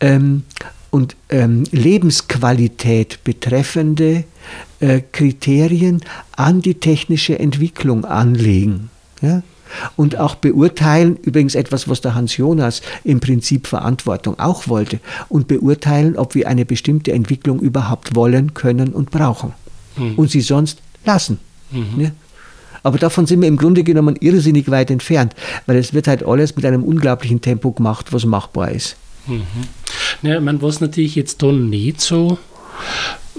ähm, 0.00 0.42
und 0.90 1.16
ähm, 1.30 1.64
Lebensqualität 1.72 3.24
betreffende 3.24 4.24
äh, 4.80 5.00
Kriterien 5.12 6.02
an 6.36 6.60
die 6.60 6.74
technische 6.74 7.38
Entwicklung 7.38 8.04
anlegen. 8.04 8.90
Ja? 9.22 9.42
Und 9.96 10.16
auch 10.16 10.34
beurteilen, 10.36 11.16
übrigens 11.22 11.54
etwas, 11.54 11.88
was 11.88 12.00
der 12.00 12.14
Hans 12.14 12.36
Jonas 12.36 12.82
im 13.04 13.20
Prinzip 13.20 13.66
Verantwortung 13.66 14.38
auch 14.38 14.68
wollte, 14.68 15.00
und 15.28 15.48
beurteilen, 15.48 16.16
ob 16.16 16.34
wir 16.34 16.48
eine 16.48 16.64
bestimmte 16.64 17.12
Entwicklung 17.12 17.60
überhaupt 17.60 18.14
wollen, 18.14 18.54
können 18.54 18.92
und 18.92 19.10
brauchen. 19.10 19.52
Mhm. 19.96 20.14
Und 20.14 20.30
sie 20.30 20.40
sonst 20.40 20.80
lassen. 21.04 21.38
Mhm. 21.70 22.00
Ja? 22.00 22.10
Aber 22.82 22.98
davon 22.98 23.26
sind 23.26 23.40
wir 23.40 23.48
im 23.48 23.56
Grunde 23.56 23.82
genommen 23.82 24.16
irrsinnig 24.20 24.70
weit 24.70 24.90
entfernt, 24.90 25.34
weil 25.66 25.76
es 25.76 25.92
wird 25.92 26.06
halt 26.06 26.24
alles 26.24 26.54
mit 26.54 26.64
einem 26.64 26.84
unglaublichen 26.84 27.40
Tempo 27.40 27.72
gemacht, 27.72 28.12
was 28.12 28.24
machbar 28.24 28.70
ist. 28.70 28.96
Mhm. 29.26 29.42
Ja, 30.22 30.40
meine, 30.40 30.62
was 30.62 30.80
natürlich 30.80 31.16
jetzt 31.16 31.42
da 31.42 31.50
nicht 31.50 32.00
so 32.00 32.38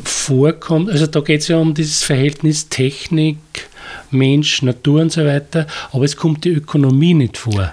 vorkommt, 0.03 0.89
also 0.89 1.07
da 1.07 1.21
geht 1.21 1.41
es 1.41 1.47
ja 1.47 1.57
um 1.57 1.73
dieses 1.73 2.03
Verhältnis 2.03 2.69
Technik, 2.69 3.37
Mensch, 4.11 4.61
Natur 4.61 5.01
und 5.01 5.11
so 5.11 5.25
weiter, 5.25 5.67
aber 5.91 6.05
es 6.05 6.15
kommt 6.15 6.45
die 6.45 6.49
Ökonomie 6.49 7.13
nicht 7.13 7.37
vor. 7.37 7.71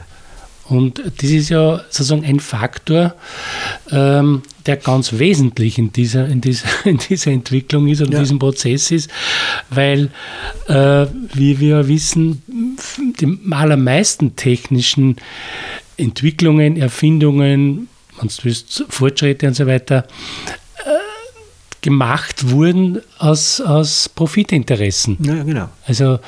Und 0.67 0.99
das 0.99 1.31
ist 1.31 1.51
ja 1.51 1.79
sozusagen 1.91 2.25
ein 2.25 2.41
Faktor, 2.41 3.15
ähm, 3.91 4.43
der 4.65 4.77
ganz 4.77 5.19
wesentlich 5.19 5.79
in 5.79 5.93
dieser, 5.93 6.27
in 6.27 6.41
dieser, 6.41 6.69
in 6.85 6.99
dieser 6.99 7.33
Entwicklung 7.33 7.87
ist 7.89 8.01
und 8.01 8.13
ja. 8.13 8.21
diesem 8.21 8.39
Prozess 8.39 8.91
ist, 8.91 9.11
weil, 9.69 10.11
äh, 10.69 11.07
wie 11.35 11.61
wir 11.61 11.87
wissen, 11.87 12.43
die 13.21 13.39
allermeisten 13.51 14.37
technischen 14.37 15.17
Entwicklungen, 15.99 16.79
Erfindungen, 16.79 17.89
willst, 18.43 18.85
Fortschritte 18.89 19.47
und 19.47 19.55
so 19.55 19.67
weiter, 19.67 20.07
gemacht 21.85 22.51
wurden 22.51 23.03
aus, 23.19 23.61
aus 23.61 24.09
Profitinteressen. 24.09 25.19
Ja, 25.21 25.43
genau. 25.43 25.69
Also 25.87 26.19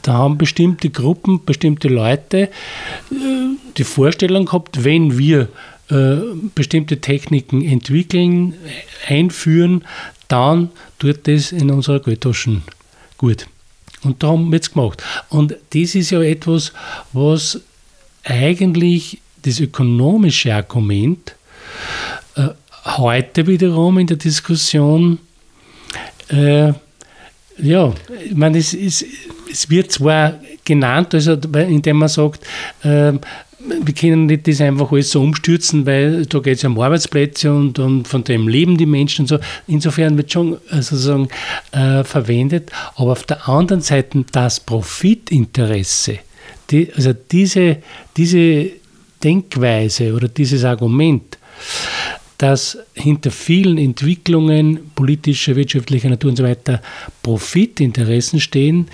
da 0.00 0.14
haben 0.14 0.38
bestimmte 0.38 0.88
Gruppen, 0.88 1.44
bestimmte 1.44 1.88
Leute 1.88 2.44
äh, 2.44 2.48
die 3.76 3.84
Vorstellung 3.84 4.46
gehabt, 4.46 4.84
wenn 4.84 5.18
wir 5.18 5.48
äh, 5.90 6.16
bestimmte 6.54 7.02
Techniken 7.02 7.62
entwickeln, 7.62 8.54
einführen, 9.06 9.84
dann 10.28 10.70
tut 10.98 11.28
das 11.28 11.52
in 11.52 11.70
unserer 11.70 12.00
Geldtaschen 12.00 12.62
gut. 13.18 13.46
Und 14.02 14.22
darum 14.22 14.50
wird 14.50 14.62
es 14.62 14.72
gemacht. 14.72 15.02
Und 15.28 15.56
das 15.74 15.94
ist 15.94 16.10
ja 16.10 16.22
etwas, 16.22 16.72
was 17.12 17.60
eigentlich 18.24 19.20
das 19.42 19.60
ökonomische 19.60 20.54
Argument 20.54 21.34
heute 22.84 23.46
wiederum 23.46 23.98
in 23.98 24.06
der 24.06 24.16
Diskussion, 24.16 25.18
äh, 26.28 26.72
ja, 27.58 27.92
ich 28.24 28.34
meine, 28.34 28.58
es, 28.58 28.74
es, 28.74 29.04
es, 29.50 29.68
wird 29.68 29.92
zwar 29.92 30.40
genannt, 30.64 31.14
also 31.14 31.32
indem 31.32 31.98
man 31.98 32.08
sagt, 32.08 32.44
äh, 32.82 33.12
wir 33.64 33.94
können 33.94 34.26
nicht 34.26 34.48
das 34.48 34.60
einfach 34.60 34.90
alles 34.90 35.10
so 35.10 35.22
umstürzen, 35.22 35.86
weil 35.86 36.26
da 36.26 36.40
geht 36.40 36.56
es 36.56 36.62
ja 36.62 36.68
um 36.68 36.80
Arbeitsplätze 36.80 37.52
und, 37.52 37.78
und, 37.78 38.08
von 38.08 38.24
dem 38.24 38.48
leben 38.48 38.76
die 38.76 38.86
Menschen 38.86 39.22
und 39.22 39.28
so. 39.28 39.38
Insofern 39.68 40.16
wird 40.16 40.32
schon 40.32 40.54
äh, 40.70 40.82
sozusagen 40.82 41.28
äh, 41.70 42.02
verwendet. 42.02 42.70
Aber 42.96 43.12
auf 43.12 43.24
der 43.24 43.48
anderen 43.48 43.82
Seite 43.82 44.24
das 44.32 44.60
Profitinteresse, 44.60 46.18
die, 46.70 46.92
also 46.94 47.12
diese, 47.12 47.78
diese 48.16 48.70
Denkweise 49.22 50.12
oder 50.14 50.28
dieses 50.28 50.64
Argument, 50.64 51.38
dass 52.42 52.78
hinter 52.94 53.30
vielen 53.30 53.78
Entwicklungen 53.78 54.80
politischer, 54.94 55.54
wirtschaftlicher 55.54 56.08
Natur 56.08 56.30
und 56.30 56.36
so 56.36 56.44
weiter 56.44 56.82
Profitinteressen 57.22 58.40
stehen, 58.40 58.88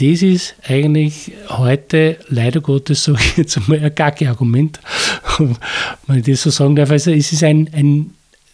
das 0.00 0.22
ist 0.22 0.54
eigentlich 0.66 1.32
heute, 1.48 2.16
leider 2.28 2.60
Gottes, 2.60 3.06
ich 3.14 3.36
jetzt 3.36 3.58
einmal, 3.58 3.80
ein 3.80 3.94
Gacke-Argument, 3.94 4.80
wenn 6.06 6.18
ich 6.18 6.24
das 6.24 6.42
so 6.42 6.50
sagen 6.50 6.76
darf. 6.76 6.90
Also 6.90 7.10
es 7.10 7.32
ist 7.32 7.44
ein, 7.44 7.68
ein 7.72 8.10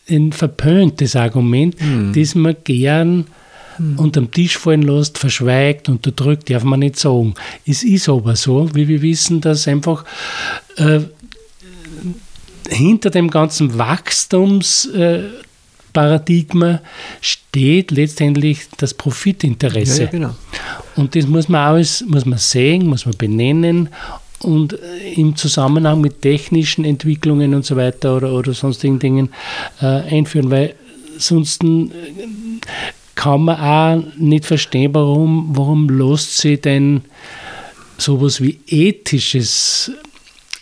ein 0.09 0.33
verpöntes 0.33 1.15
Argument, 1.15 1.81
Hm. 1.81 2.13
das 2.13 2.35
man 2.35 2.57
gern 2.65 3.27
unterm 3.97 4.31
Tisch 4.31 4.59
fallen 4.59 4.83
lässt, 4.83 5.17
verschweigt, 5.17 5.89
unterdrückt, 5.89 6.51
darf 6.51 6.65
man 6.65 6.81
nicht 6.81 6.99
sagen. 6.99 7.35
Es 7.67 7.83
ist 7.83 8.11
aber 8.11 8.37
so, 8.37 8.69
wie 8.75 8.89
wir 8.89 9.01
wissen, 9.01 9.41
dass 9.41 9.67
einfach 9.67 10.05
äh, 10.77 11.01
hinter 12.69 13.11
dem 13.11 13.31
ganzen 13.31 13.79
Wachstumsparadigma 13.79 15.41
Paradigma 15.93 16.81
steht 17.21 17.91
letztendlich 17.91 18.69
das 18.77 18.95
Profitinteresse. 18.95 20.03
Ja, 20.03 20.05
ja, 20.05 20.11
genau. 20.11 20.37
Und 20.97 21.17
das 21.17 21.27
muss 21.27 21.49
man 21.49 21.61
alles 21.61 22.05
muss 22.07 22.25
man 22.25 22.39
sehen, 22.39 22.87
muss 22.87 23.07
man 23.07 23.17
benennen 23.17 23.89
und 24.41 24.73
äh, 24.73 25.13
im 25.15 25.37
Zusammenhang 25.37 26.01
mit 26.01 26.23
technischen 26.23 26.85
Entwicklungen 26.85 27.55
und 27.55 27.65
so 27.65 27.77
weiter 27.77 28.17
oder, 28.17 28.33
oder 28.33 28.53
sonstigen 28.55 28.99
Dingen 28.99 29.31
äh, 29.81 29.87
einführen, 29.87 30.51
weil 30.51 30.75
sonst 31.19 31.63
äh, 31.63 31.89
kann 33.15 33.43
man 33.43 33.61
auch 33.61 34.03
nicht 34.17 34.47
verstehen, 34.47 34.95
warum, 34.95 35.51
warum 35.53 35.89
lässt 35.89 36.39
sich 36.39 36.61
denn 36.61 37.03
sowas 37.99 38.41
wie 38.41 38.59
ethisches, 38.67 39.93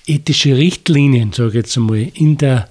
ethische 0.08 0.56
Richtlinien, 0.56 1.32
sage 1.32 1.50
ich 1.50 1.54
jetzt 1.54 1.76
einmal, 1.76 2.08
in 2.14 2.36
der 2.38 2.68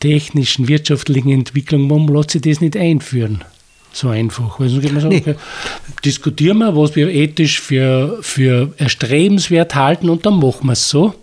technischen, 0.00 0.68
wirtschaftlichen 0.68 1.30
Entwicklung, 1.30 1.88
warum 1.90 2.08
lässt 2.08 2.30
sich 2.30 2.42
das 2.42 2.60
nicht 2.60 2.76
einführen? 2.76 3.44
So 3.92 4.08
einfach. 4.10 4.60
Weil 4.60 4.68
sonst 4.68 4.82
geht 4.82 4.92
man 4.92 5.00
sagen, 5.02 5.14
Nee. 5.14 5.20
okay, 5.32 5.34
diskutieren 6.04 6.58
wir, 6.58 6.76
was 6.76 6.94
wir 6.94 7.08
ethisch 7.08 7.60
für, 7.60 8.18
für 8.22 8.72
erstrebenswert 8.76 9.74
halten 9.74 10.08
und 10.08 10.24
dann 10.26 10.38
machen 10.38 10.66
wir 10.66 10.72
es 10.72 10.88
so. 10.88 11.14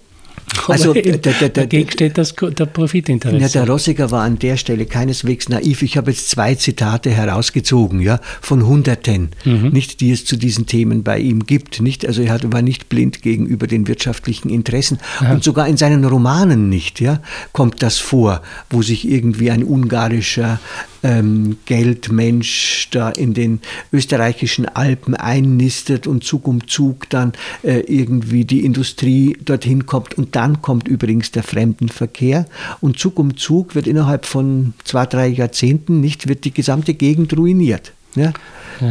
Also, 0.68 0.94
der- 0.94 1.18
der- 1.18 1.34
der- 1.34 1.50
dagegen 1.50 1.92
steht 1.92 2.18
das, 2.18 2.34
der 2.36 2.52
Ja, 2.58 2.66
Profitinteresse. 2.66 3.52
der 3.60 3.68
Rossiger 3.70 4.12
war 4.12 4.24
an 4.24 4.40
der 4.40 4.58
Stelle 4.58 4.86
keineswegs 4.86 5.50
naiv. 5.50 5.82
Ich 5.82 5.98
habe 5.98 6.12
jetzt 6.12 6.30
zwei 6.30 6.56
Zitate 6.56 7.10
herausgezogen, 7.12 8.00
ja, 8.02 8.20
von 8.42 8.66
Hunderten, 8.66 9.30
nicht, 9.46 10.02
die 10.02 10.12
es 10.12 10.26
zu 10.26 10.38
diesen 10.38 10.66
Themen 10.66 11.04
bei 11.04 11.20
ihm 11.20 11.46
gibt, 11.46 11.82
nicht. 11.82 12.06
Also 12.08 12.22
er 12.22 12.40
war 12.52 12.62
nicht 12.62 12.90
blind 12.90 13.22
gegenüber 13.22 13.68
den 13.68 13.88
wirtschaftlichen 13.88 14.50
Interessen 14.50 15.00
und 15.32 15.44
sogar 15.44 15.68
in 15.68 15.78
seinen 15.78 16.04
Romanen 16.06 16.70
nicht, 16.70 17.00
ja, 17.02 17.22
kommt 17.52 17.82
das 17.84 17.98
vor, 17.98 18.42
wo 18.70 18.82
sich 18.82 19.08
irgendwie 19.10 19.52
ein 19.52 19.64
ungarischer 19.64 20.60
ähm, 21.06 21.58
Geldmensch 21.66 22.88
da 22.90 23.12
in 23.12 23.36
den 23.36 23.62
österreichischen 23.94 24.66
Alpen 24.66 25.14
einnistet 25.14 26.08
und 26.08 26.24
Zug 26.24 26.48
um 26.48 26.68
Zug 26.68 27.08
dann 27.12 27.34
äh, 27.62 27.82
irgendwie 27.82 28.44
die 28.44 28.66
Industrie 28.66 29.38
dorthin 29.46 29.86
kommt 29.86 30.16
und 30.16 30.36
dann 30.36 30.64
kommt 30.64 30.88
übrigens 30.88 31.30
der 31.30 31.44
Fremdenverkehr 31.44 32.48
und 32.82 32.98
Zug 32.98 33.20
um 33.20 33.38
Zug 33.38 33.76
wird 33.76 33.86
innerhalb 33.86 34.26
von 34.26 34.74
zwei, 34.84 35.06
drei 35.06 35.28
Jahrzehnten 35.28 36.02
nicht, 36.02 36.28
wird 36.28 36.44
die 36.44 36.54
gesamte 36.54 36.96
Gegend 36.96 37.38
ruiniert. 37.38 37.94
Ja? 38.16 38.34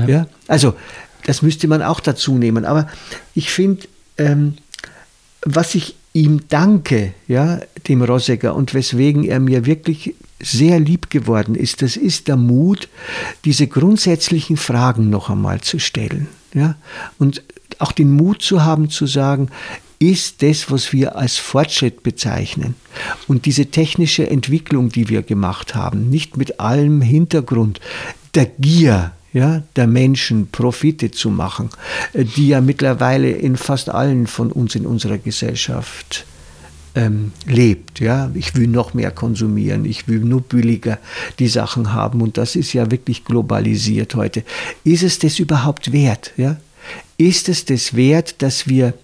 Ja. 0.06 0.26
Also 0.46 0.74
das 1.26 1.42
müsste 1.42 1.66
man 1.66 1.82
auch 1.82 1.98
dazu 1.98 2.38
nehmen. 2.38 2.64
Aber 2.64 2.86
ich 3.34 3.50
finde, 3.50 3.88
ähm, 4.18 4.54
was 5.44 5.74
ich 5.74 5.96
ihm 6.12 6.42
danke, 6.48 7.12
ja, 7.26 7.60
dem 7.88 8.02
Rosegger 8.02 8.54
und 8.54 8.72
weswegen 8.72 9.24
er 9.24 9.40
mir 9.40 9.66
wirklich 9.66 10.14
sehr 10.44 10.78
lieb 10.80 11.10
geworden 11.10 11.54
ist, 11.54 11.82
das 11.82 11.96
ist 11.96 12.28
der 12.28 12.36
Mut, 12.36 12.88
diese 13.44 13.66
grundsätzlichen 13.66 14.56
Fragen 14.56 15.10
noch 15.10 15.30
einmal 15.30 15.60
zu 15.60 15.78
stellen, 15.78 16.28
ja, 16.52 16.76
und 17.18 17.42
auch 17.78 17.92
den 17.92 18.12
Mut 18.12 18.42
zu 18.42 18.64
haben 18.64 18.88
zu 18.88 19.06
sagen, 19.06 19.48
ist 19.98 20.42
das, 20.42 20.70
was 20.70 20.92
wir 20.92 21.16
als 21.16 21.36
Fortschritt 21.36 22.02
bezeichnen 22.02 22.74
und 23.26 23.46
diese 23.46 23.66
technische 23.66 24.28
Entwicklung, 24.28 24.90
die 24.90 25.08
wir 25.08 25.22
gemacht 25.22 25.74
haben, 25.74 26.10
nicht 26.10 26.36
mit 26.36 26.60
allem 26.60 27.00
Hintergrund 27.00 27.80
der 28.34 28.46
Gier, 28.46 29.12
ja, 29.32 29.62
der 29.76 29.86
Menschen 29.86 30.48
Profite 30.50 31.10
zu 31.10 31.30
machen, 31.30 31.70
äh, 32.12 32.24
die 32.24 32.48
ja 32.48 32.60
mittlerweile 32.60 33.30
in 33.30 33.56
fast 33.56 33.88
allen 33.88 34.26
von 34.26 34.52
uns 34.52 34.74
in 34.74 34.86
unserer 34.86 35.18
Gesellschaft 35.18 36.24
ähm, 36.94 37.32
lebt. 37.46 38.00
Ja? 38.00 38.30
Ich 38.34 38.54
will 38.54 38.68
noch 38.68 38.94
mehr 38.94 39.10
konsumieren, 39.10 39.84
ich 39.84 40.08
will 40.08 40.20
nur 40.20 40.42
billiger 40.42 40.98
die 41.38 41.48
Sachen 41.48 41.92
haben 41.92 42.20
und 42.20 42.38
das 42.38 42.56
ist 42.56 42.72
ja 42.72 42.90
wirklich 42.90 43.24
globalisiert 43.24 44.14
heute. 44.14 44.44
Ist 44.84 45.02
es 45.02 45.18
das 45.18 45.38
überhaupt 45.38 45.92
wert? 45.92 46.32
Ja? 46.36 46.56
Ist 47.16 47.48
es 47.48 47.64
das 47.64 47.94
wert, 47.94 48.42
dass 48.42 48.68
wir 48.68 48.94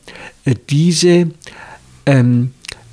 äh, 0.44 0.55
diese 0.68 1.31
ähm, 2.07 2.53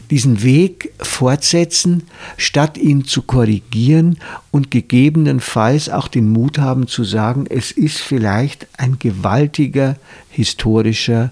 diesen 0.10 0.42
Weg 0.42 0.94
fortsetzen, 1.00 2.04
statt 2.38 2.78
ihn 2.78 3.04
zu 3.04 3.24
korrigieren 3.24 4.20
und 4.52 4.72
gegebenenfalls 4.72 5.90
auch 5.90 6.08
den 6.08 6.32
Mut 6.32 6.60
haben 6.60 6.88
zu 6.88 7.04
sagen, 7.04 7.46
es 7.50 7.72
ist 7.72 7.98
vielleicht 7.98 8.68
ein 8.78 9.00
gewaltiger 9.00 9.98
historischer 10.30 11.32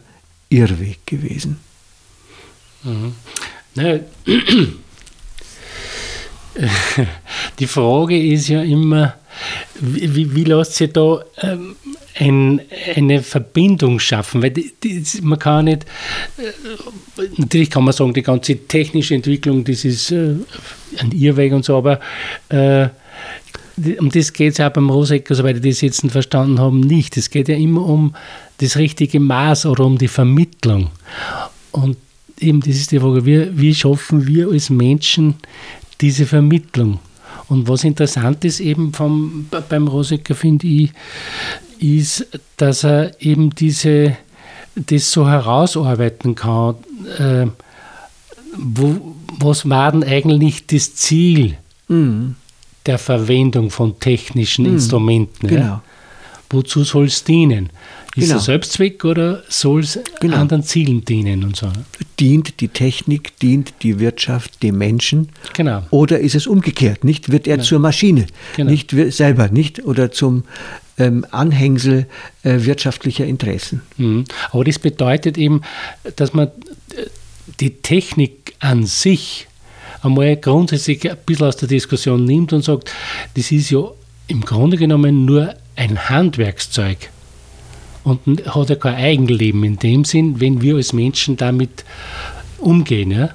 Irrweg 0.49 1.05
gewesen. 1.05 1.57
Ne, 3.75 4.05
die 7.59 7.67
Frage 7.67 8.17
ist 8.17 8.47
ja 8.47 8.63
immer, 8.63 9.15
wie, 9.79 10.15
wie, 10.15 10.35
wie 10.35 10.43
lässt 10.45 10.75
sich 10.75 10.93
da 10.93 11.19
ähm, 11.41 11.75
ein, 12.17 12.61
eine 12.95 13.21
Verbindung 13.21 13.99
schaffen? 13.99 14.41
Weil 14.41 14.51
die, 14.51 14.73
die, 14.81 15.03
man 15.21 15.39
kann 15.39 15.65
nicht, 15.65 15.85
äh, 16.37 17.23
natürlich 17.37 17.69
kann 17.69 17.83
man 17.83 17.93
sagen, 17.93 18.13
die 18.13 18.23
ganze 18.23 18.55
technische 18.67 19.15
Entwicklung, 19.15 19.65
das 19.65 19.83
ist 19.83 20.11
äh, 20.11 20.35
ein 20.99 21.11
Irrweg 21.11 21.51
und 21.51 21.65
so, 21.65 21.75
aber 21.77 21.99
äh, 22.49 22.87
um 23.99 24.09
das 24.09 24.31
geht 24.31 24.53
es 24.53 24.59
ja 24.59 24.69
beim 24.69 24.89
Rosecker, 24.89 25.35
soweit 25.35 25.57
ich 25.57 25.73
das 25.73 25.81
jetzt 25.81 26.09
verstanden 26.09 26.59
habe, 26.59 26.77
nicht. 26.77 27.17
Es 27.17 27.29
geht 27.29 27.49
ja 27.49 27.57
immer 27.57 27.85
um 27.85 28.15
das 28.59 28.77
richtige 28.77 29.19
Maß 29.19 29.65
oder 29.65 29.83
um 29.83 29.97
die 29.97 30.07
Vermittlung. 30.07 30.91
Und 31.71 31.97
eben, 32.39 32.61
das 32.61 32.75
ist 32.75 32.91
die 32.91 32.99
Frage, 32.99 33.25
wie, 33.25 33.57
wie 33.57 33.75
schaffen 33.75 34.27
wir 34.27 34.49
als 34.49 34.69
Menschen 34.69 35.35
diese 36.01 36.25
Vermittlung? 36.25 36.99
Und 37.47 37.67
was 37.67 37.83
interessant 37.83 38.43
ist 38.43 38.59
eben 38.59 38.93
vom, 38.93 39.47
beim 39.69 39.87
Rosecker, 39.87 40.35
finde 40.35 40.67
ich, 40.67 40.91
ist, 41.79 42.27
dass 42.57 42.83
er 42.83 43.21
eben 43.21 43.51
diese, 43.51 44.17
das 44.75 45.11
so 45.11 45.27
herausarbeiten 45.27 46.35
kann, 46.35 46.75
äh, 47.19 47.47
wo, 48.57 49.15
was 49.39 49.69
war 49.69 49.91
denn 49.91 50.03
eigentlich 50.03 50.65
das 50.65 50.95
Ziel 50.95 51.57
der 52.85 52.97
Verwendung 52.97 53.69
von 53.69 53.99
technischen 53.99 54.65
Instrumenten? 54.65 55.47
genau. 55.47 55.61
Ja? 55.61 55.83
Wozu 56.49 56.83
soll 56.83 57.05
es 57.05 57.23
dienen? 57.23 57.69
Ist 58.15 58.27
Genau. 58.27 58.37
es 58.37 58.45
Selbstzweck 58.45 59.03
oder 59.03 59.43
soll 59.49 59.81
es 59.81 59.99
Genau. 60.21 60.37
anderen 60.37 60.63
Zielen 60.63 61.03
dienen 61.03 61.43
und 61.43 61.55
so? 61.57 61.67
Dient 62.19 62.61
die 62.61 62.69
Technik, 62.69 63.37
dient 63.39 63.73
die 63.81 63.99
Wirtschaft 63.99 64.63
dem 64.63 64.77
Menschen? 64.77 65.29
Genau. 65.53 65.83
Oder 65.89 66.19
ist 66.19 66.35
es 66.35 66.47
umgekehrt? 66.47 67.03
Nicht 67.03 67.31
wird 67.31 67.47
er 67.47 67.59
zur 67.59 67.79
Maschine, 67.79 68.27
Genau. 68.55 68.71
nicht 68.71 68.91
selber, 69.09 69.49
nicht 69.49 69.83
oder 69.85 70.11
zum 70.11 70.43
ähm, 70.97 71.25
Anhängsel 71.31 72.05
äh, 72.43 72.59
wirtschaftlicher 72.59 73.25
Interessen. 73.25 73.81
Mhm. 73.97 74.23
Aber 74.51 74.63
das 74.63 74.79
bedeutet 74.79 75.37
eben, 75.37 75.61
dass 76.15 76.33
man 76.33 76.47
äh, 76.47 76.51
die 77.59 77.71
Technik 77.71 78.53
an 78.59 78.85
sich 78.85 79.47
einmal 80.01 80.37
grundsätzlich 80.37 81.09
ein 81.11 81.17
bisschen 81.25 81.47
aus 81.47 81.57
der 81.57 81.67
Diskussion 81.67 82.23
nimmt 82.23 82.53
und 82.53 82.63
sagt, 82.63 82.91
das 83.35 83.51
ist 83.51 83.71
ja 83.71 83.83
im 84.27 84.41
Grunde 84.41 84.77
genommen 84.77 85.25
nur 85.25 85.53
ein 85.75 86.09
Handwerkszeug 86.09 86.97
und 88.03 88.45
hat 88.47 88.69
ja 88.69 88.75
kein 88.75 88.95
Eigenleben 88.95 89.63
in 89.63 89.77
dem 89.77 90.05
Sinn, 90.05 90.39
wenn 90.39 90.61
wir 90.61 90.75
als 90.75 90.93
Menschen 90.93 91.37
damit 91.37 91.83
umgehen. 92.57 93.11
Ja? 93.11 93.29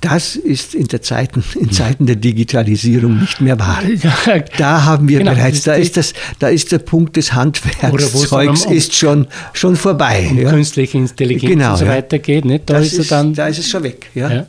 Das 0.00 0.36
ist 0.36 0.74
in, 0.74 0.88
der 0.88 1.02
Zeiten, 1.02 1.44
in 1.58 1.70
Zeiten 1.70 2.06
der 2.06 2.16
Digitalisierung 2.16 3.20
nicht 3.20 3.40
mehr 3.40 3.58
wahr. 3.58 3.82
Da 4.56 4.84
haben 4.84 5.08
wir 5.08 5.18
Genau, 5.18 5.32
bereits, 5.34 5.62
da 5.64 5.74
ist, 5.74 5.96
das, 5.96 6.14
da 6.38 6.48
ist 6.48 6.72
der 6.72 6.78
Punkt 6.78 7.16
des 7.16 7.34
Handwerkszeugs 7.34 8.64
um- 8.66 8.72
ist 8.72 8.94
schon, 8.96 9.26
schon 9.52 9.76
vorbei. 9.76 10.28
um 10.30 10.38
ja. 10.38 10.50
künstliche 10.50 10.96
Intelligenz 10.96 11.52
Genau, 11.52 11.72
und 11.72 11.78
so 11.78 11.86
weiter 11.86 12.18
geht. 12.18 12.44
Nicht? 12.46 12.70
Da 12.70 12.74
Das 12.74 12.86
ist 12.86 12.98
ist, 12.98 13.12
dann. 13.12 13.34
da 13.34 13.48
ist 13.48 13.58
es 13.58 13.68
schon 13.68 13.82
weg. 13.82 14.10
Ja. 14.14 14.30
Ja. 14.32 14.46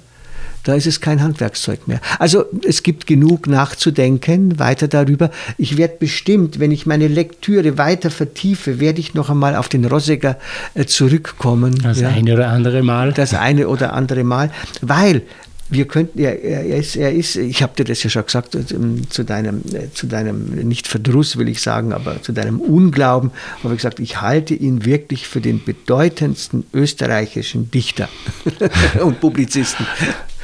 Da 0.64 0.76
ist 0.76 0.88
es 0.88 1.02
kein 1.02 1.22
Handwerkszeug 1.22 1.88
mehr. 1.88 2.00
Also 2.20 2.46
es 2.66 2.84
gibt 2.84 3.08
genug 3.08 3.48
nachzudenken 3.48 4.60
weiter 4.60 4.88
darüber. 4.88 5.32
Ich 5.58 5.78
werde 5.78 5.96
bestimmt, 6.00 6.60
wenn 6.60 6.72
ich 6.72 6.86
meine 6.86 7.08
Lektüre 7.08 7.78
weiter 7.78 8.12
vertiefe, 8.12 8.80
werde 8.80 9.00
ich 9.00 9.14
noch 9.14 9.30
einmal 9.30 9.56
auf 9.56 9.70
den 9.70 9.86
Rosegger 9.86 10.38
äh, 10.74 10.86
zurückkommen. 10.86 11.80
das 11.82 12.02
ja. 12.02 12.10
eine 12.10 12.34
oder 12.34 12.50
andere 12.50 12.84
Mal. 12.84 13.14
das 13.14 13.34
eine 13.34 13.68
oder 13.68 13.94
andere 13.94 14.24
Mal, 14.24 14.52
weil 14.82 15.24
wir 15.72 15.88
könnten, 15.88 16.20
er, 16.20 16.44
er, 16.44 16.78
ist, 16.78 16.98
er 16.98 17.12
ist, 17.14 17.38
ich 17.38 17.64
habe 17.64 17.74
dir 17.76 17.86
das 17.86 18.04
ja 18.04 18.10
schon 18.10 18.26
gesagt, 18.26 18.56
ähm, 18.56 19.10
zu 19.10 19.24
deinem, 19.24 19.62
äh, 19.74 19.92
zu 19.94 20.06
deinem, 20.06 20.68
nicht 20.68 20.88
Verdruss 20.88 21.38
will 21.38 21.48
ich 21.48 21.62
sagen, 21.62 21.94
aber 21.94 22.22
zu 22.22 22.34
deinem 22.34 22.60
Unglauben, 22.60 23.32
habe 23.64 23.74
ich 23.74 23.80
gesagt, 23.80 24.00
ich 24.00 24.22
halte 24.22 24.54
ihn 24.54 24.86
wirklich 24.86 25.28
für 25.28 25.40
den 25.40 25.64
bedeutendsten 25.64 26.66
österreichischen 26.74 27.72
Dichter 27.72 28.10
und 29.02 29.20
Publizisten. 29.22 29.88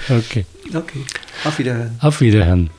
Okay. 0.09 0.45
Okay, 0.73 0.99
auf 1.45 1.59
Wiederhören. 1.59 1.95
Auf 2.01 2.21
Wiederhören. 2.21 2.69